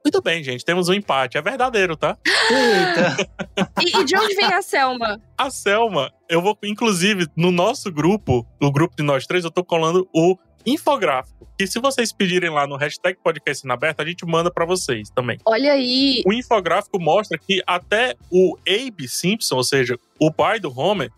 [0.05, 0.65] Muito bem, gente.
[0.65, 1.39] Temos um empate.
[1.39, 2.17] É verdadeiro, tá?
[2.27, 3.29] Eita.
[3.81, 5.21] E, e de onde vem a Selma?
[5.37, 9.63] A Selma, eu vou, inclusive, no nosso grupo, o grupo de nós três, eu tô
[9.63, 10.37] colando o
[10.67, 11.47] infográfico.
[11.57, 15.09] Que se vocês pedirem lá no hashtag podcast na aberta, a gente manda pra vocês
[15.11, 15.39] também.
[15.45, 16.23] Olha aí.
[16.27, 21.11] O infográfico mostra que até o Abe Simpson, ou seja, o pai do Homer,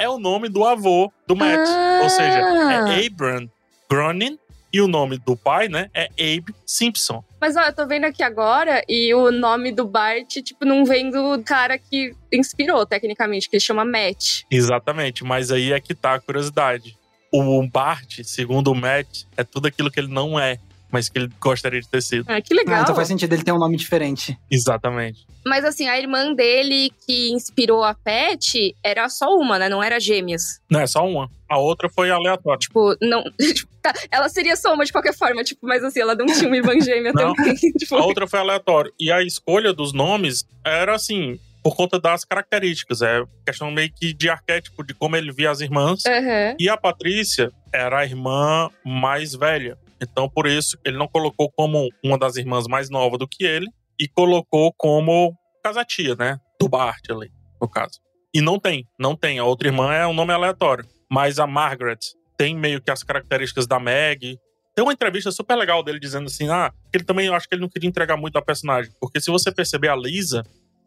[0.00, 1.68] é o nome do avô do Matt.
[1.68, 2.00] Ah.
[2.02, 3.48] Ou seja, é Abram
[3.88, 4.38] Groening
[4.72, 7.24] e o nome do pai, né, é Abe Simpson.
[7.40, 11.10] Mas ó, eu tô vendo aqui agora e o nome do Bart, tipo, não vem
[11.10, 14.42] do cara que inspirou, tecnicamente, que ele chama Matt.
[14.50, 16.96] Exatamente, mas aí é que tá a curiosidade.
[17.32, 20.58] O Bart, segundo o Matt, é tudo aquilo que ele não é,
[20.90, 22.24] mas que ele gostaria de ter sido.
[22.28, 22.78] Ah, que legal.
[22.78, 24.36] Ah, então faz sentido ele ter um nome diferente.
[24.50, 25.26] Exatamente.
[25.44, 29.68] Mas assim, a irmã dele que inspirou a Pet era só uma, né?
[29.68, 30.60] Não era gêmeas.
[30.70, 31.30] Não, é só uma.
[31.48, 32.58] A outra foi aleatória.
[32.58, 33.24] Tipo, não.
[33.82, 36.56] tá, ela seria só uma de qualquer forma, tipo, mas assim, ela não tinha uma
[36.56, 37.34] irmã gêmea Não.
[37.34, 37.54] também.
[37.78, 38.92] tipo, A outra foi aleatória.
[39.00, 43.00] E a escolha dos nomes era assim, por conta das características.
[43.02, 46.04] É questão meio que de arquétipo, de como ele via as irmãs.
[46.06, 46.54] aham.
[46.58, 49.78] E a Patrícia era a irmã mais velha.
[50.02, 53.66] Então, por isso, ele não colocou como uma das irmãs mais nova do que ele.
[53.98, 56.38] E colocou como casa-tia, né?
[56.58, 57.30] Do Bart ali,
[57.60, 58.00] no caso.
[58.34, 59.38] E não tem, não tem.
[59.38, 60.86] A outra irmã é um nome aleatório.
[61.10, 61.98] Mas a Margaret
[62.38, 64.38] tem meio que as características da Meg.
[64.74, 67.62] Tem uma entrevista super legal dele dizendo assim: ah, ele também eu acho que ele
[67.62, 68.92] não queria entregar muito a personagem.
[69.00, 70.42] Porque se você perceber a Lisa,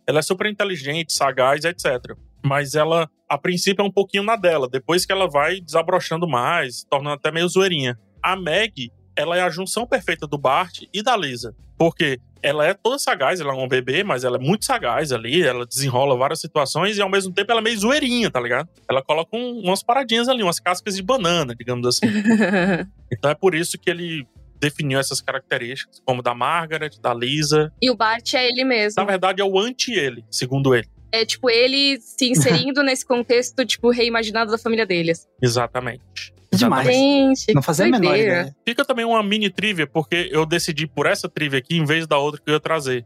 [0.07, 2.15] ela é super inteligente, sagaz, etc.
[2.43, 4.67] Mas ela, a princípio, é um pouquinho na dela.
[4.67, 7.97] Depois que ela vai desabrochando mais, tornando até meio zoeirinha.
[8.21, 11.55] A Meg, ela é a junção perfeita do Bart e da Lisa.
[11.77, 15.41] Porque ela é toda sagaz, ela é um bebê, mas ela é muito sagaz ali,
[15.43, 18.69] ela desenrola várias situações e ao mesmo tempo ela é meio zoeirinha, tá ligado?
[18.89, 22.07] Ela coloca um- umas paradinhas ali, umas cascas de banana, digamos assim.
[23.11, 24.25] Então é por isso que ele
[24.59, 27.71] definiu essas características, como da Margaret, da Lisa.
[27.81, 28.95] e o Bart é ele mesmo.
[29.01, 30.87] Na verdade, é o anti-ele, segundo ele.
[31.11, 35.27] É tipo ele se inserindo nesse contexto, tipo, reimaginado da família deles.
[35.41, 36.32] Exatamente.
[36.57, 36.87] Demais.
[36.87, 38.55] Gente, Não fazia a menor ideia.
[38.65, 42.17] Fica também uma mini trivia, porque eu decidi por essa trivia aqui em vez da
[42.17, 43.05] outra que eu ia trazer.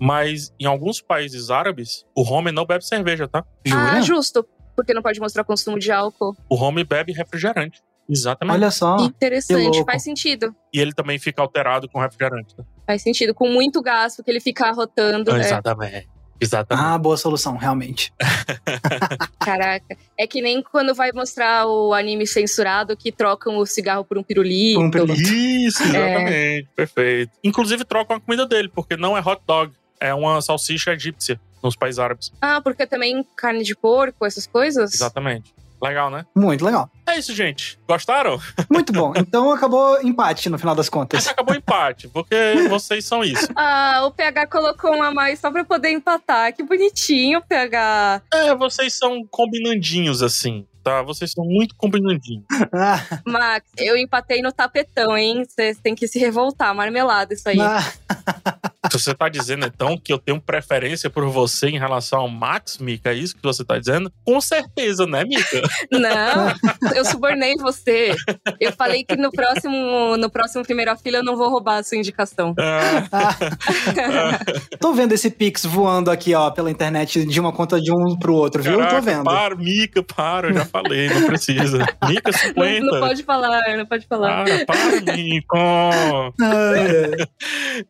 [0.00, 3.44] Mas em alguns países árabes, o homem não bebe cerveja, tá?
[3.66, 4.02] Ah, Jura?
[4.02, 4.46] justo.
[4.74, 6.34] Porque não pode mostrar consumo de álcool.
[6.48, 7.80] O homem bebe refrigerante.
[8.08, 8.54] Exatamente.
[8.54, 8.96] Olha só.
[8.96, 9.84] que Interessante.
[9.84, 10.54] Faz sentido.
[10.72, 12.56] E ele também fica alterado com refrigerante.
[12.56, 12.64] tá?
[12.86, 13.34] Faz sentido.
[13.34, 15.30] Com muito gás, porque ele fica rotando.
[15.36, 15.40] é.
[15.40, 16.08] Exatamente.
[16.42, 16.84] Exatamente.
[16.84, 18.12] Ah, boa solução, realmente.
[19.38, 19.96] Caraca.
[20.18, 24.22] É que nem quando vai mostrar o anime censurado que trocam o cigarro por um
[24.22, 24.78] pirulito.
[24.78, 25.20] Por um pirulito.
[25.22, 26.68] Isso, exatamente.
[26.74, 27.32] Perfeito.
[27.42, 29.72] Inclusive trocam a comida dele, porque não é hot dog.
[30.00, 32.32] É uma salsicha egípcia nos países árabes.
[32.40, 34.92] Ah, porque também carne de porco, essas coisas?
[34.92, 35.54] Exatamente.
[35.82, 36.24] Legal, né?
[36.34, 36.88] Muito legal.
[37.04, 37.76] É isso, gente.
[37.88, 38.40] Gostaram?
[38.70, 39.12] Muito bom.
[39.16, 41.26] Então acabou empate no final das contas.
[41.26, 42.36] Acabou empate, porque
[42.68, 43.48] vocês são isso.
[43.64, 46.52] Ah, o PH colocou um a mais só pra poder empatar.
[46.52, 48.22] Que bonitinho, PH.
[48.32, 51.02] É, vocês são combinandinhos, assim, tá?
[51.02, 52.44] Vocês são muito combinandinhos.
[52.72, 55.44] Ah, Max, eu empatei no tapetão, hein?
[55.48, 57.58] Você tem que se revoltar, marmelada isso aí.
[58.82, 62.28] ah, Se você tá dizendo, então, que eu tenho preferência por você em relação ao
[62.28, 64.12] Max, Mika, é isso que você tá dizendo?
[64.24, 65.62] Com certeza, né, Mika?
[65.90, 66.52] Não,
[66.96, 68.14] eu subornei você.
[68.60, 71.96] Eu falei que no próximo, no próximo primeira fila eu não vou roubar a sua
[71.98, 72.54] indicação.
[72.58, 74.40] Ah, ah.
[74.80, 78.34] Tô vendo esse Pix voando aqui, ó, pela internet de uma conta de um pro
[78.34, 78.78] outro, viu?
[78.78, 79.24] caraca, Tô vendo.
[79.24, 81.78] Para, Mika, para, eu já falei, não precisa.
[82.08, 82.80] Mika, Não, 50.
[82.86, 84.44] não pode falar, não pode falar.
[84.44, 85.56] Para, para, Mika.
[85.56, 86.86] Ai,
[87.20, 87.28] ai.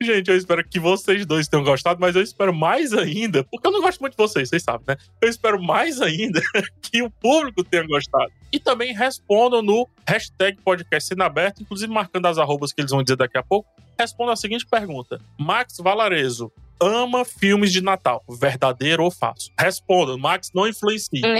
[0.03, 3.73] Gente, eu espero que vocês dois tenham gostado, mas eu espero mais ainda, porque eu
[3.73, 4.97] não gosto muito de vocês, vocês sabem, né?
[5.21, 6.41] Eu espero mais ainda
[6.83, 8.31] que o público tenha gostado.
[8.53, 13.03] E também respondam no hashtag podcast sendo aberto, inclusive marcando as arrobas que eles vão
[13.03, 13.69] dizer daqui a pouco.
[13.99, 16.53] Responda a seguinte pergunta: Max Valarezo
[16.83, 19.51] ama filmes de Natal, verdadeiro ou falso?
[19.59, 21.23] Responda, Max não influencie.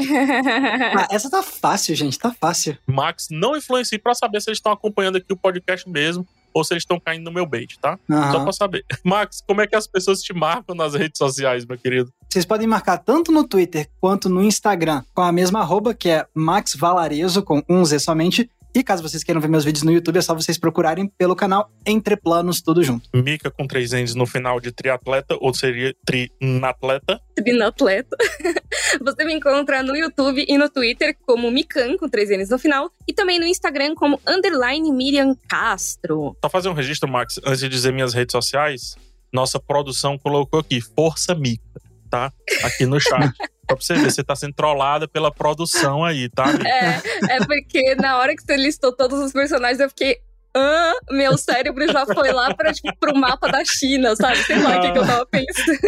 [0.95, 2.77] Ah, essa tá fácil, gente, tá fácil.
[2.87, 6.75] Max não influencie pra saber se eles estão acompanhando aqui o podcast mesmo ou se
[6.75, 7.99] eles estão caindo no meu bait, tá?
[8.09, 8.45] Só Aham.
[8.45, 8.85] pra saber.
[9.05, 12.13] Max, como é que as pessoas te marcam nas redes sociais, meu querido?
[12.29, 16.27] Vocês podem marcar tanto no Twitter quanto no Instagram com a mesma arroba, que é
[16.35, 18.51] Max Valarezo, com um Z somente.
[18.75, 21.71] E caso vocês queiram ver meus vídeos no YouTube, é só vocês procurarem pelo canal
[21.85, 23.07] Entre Planos, tudo junto.
[23.15, 27.21] Mica com três N's no final de triatleta, ou seria trinatleta.
[27.35, 28.17] Trinatleta.
[29.05, 32.91] Você me encontra no YouTube e no Twitter como Mikan, com três N's no final,
[33.07, 36.35] e também no Instagram como underline Miriam Castro.
[36.43, 38.97] Só fazer um registro, Max, antes de dizer minhas redes sociais.
[39.31, 41.63] Nossa produção colocou aqui, Força Mica,
[42.09, 42.33] tá?
[42.63, 43.33] Aqui no chat.
[43.69, 46.45] Só pra você ver, você tá sendo trollada pela produção aí, tá?
[46.67, 50.19] É, é porque na hora que você listou todos os personagens, eu fiquei.
[50.55, 54.37] Ah, meu cérebro já foi lá pra, tipo, pro mapa da China, sabe?
[54.37, 55.79] Sei lá o que, que eu tava pensando.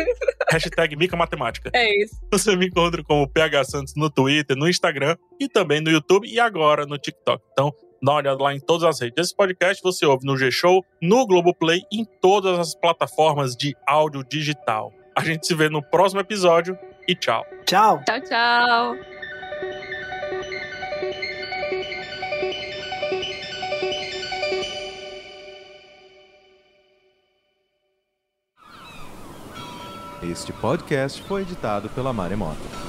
[0.51, 1.71] Hashtag Mica Matemática.
[1.75, 2.15] É isso.
[2.33, 6.41] Você me encontra como PH Santos no Twitter, no Instagram e também no YouTube e
[6.41, 7.45] agora no TikTok.
[7.53, 9.27] Então, dá uma olhada lá em todas as redes.
[9.27, 14.91] Esse podcast você ouve no G-Show, no Globoplay em todas as plataformas de áudio digital.
[15.15, 17.47] A gente se vê no próximo episódio e tchau.
[17.65, 18.03] Tchau!
[18.05, 19.15] Tchau, tchau.
[30.23, 32.84] Este podcast foi editado pela Maremoto.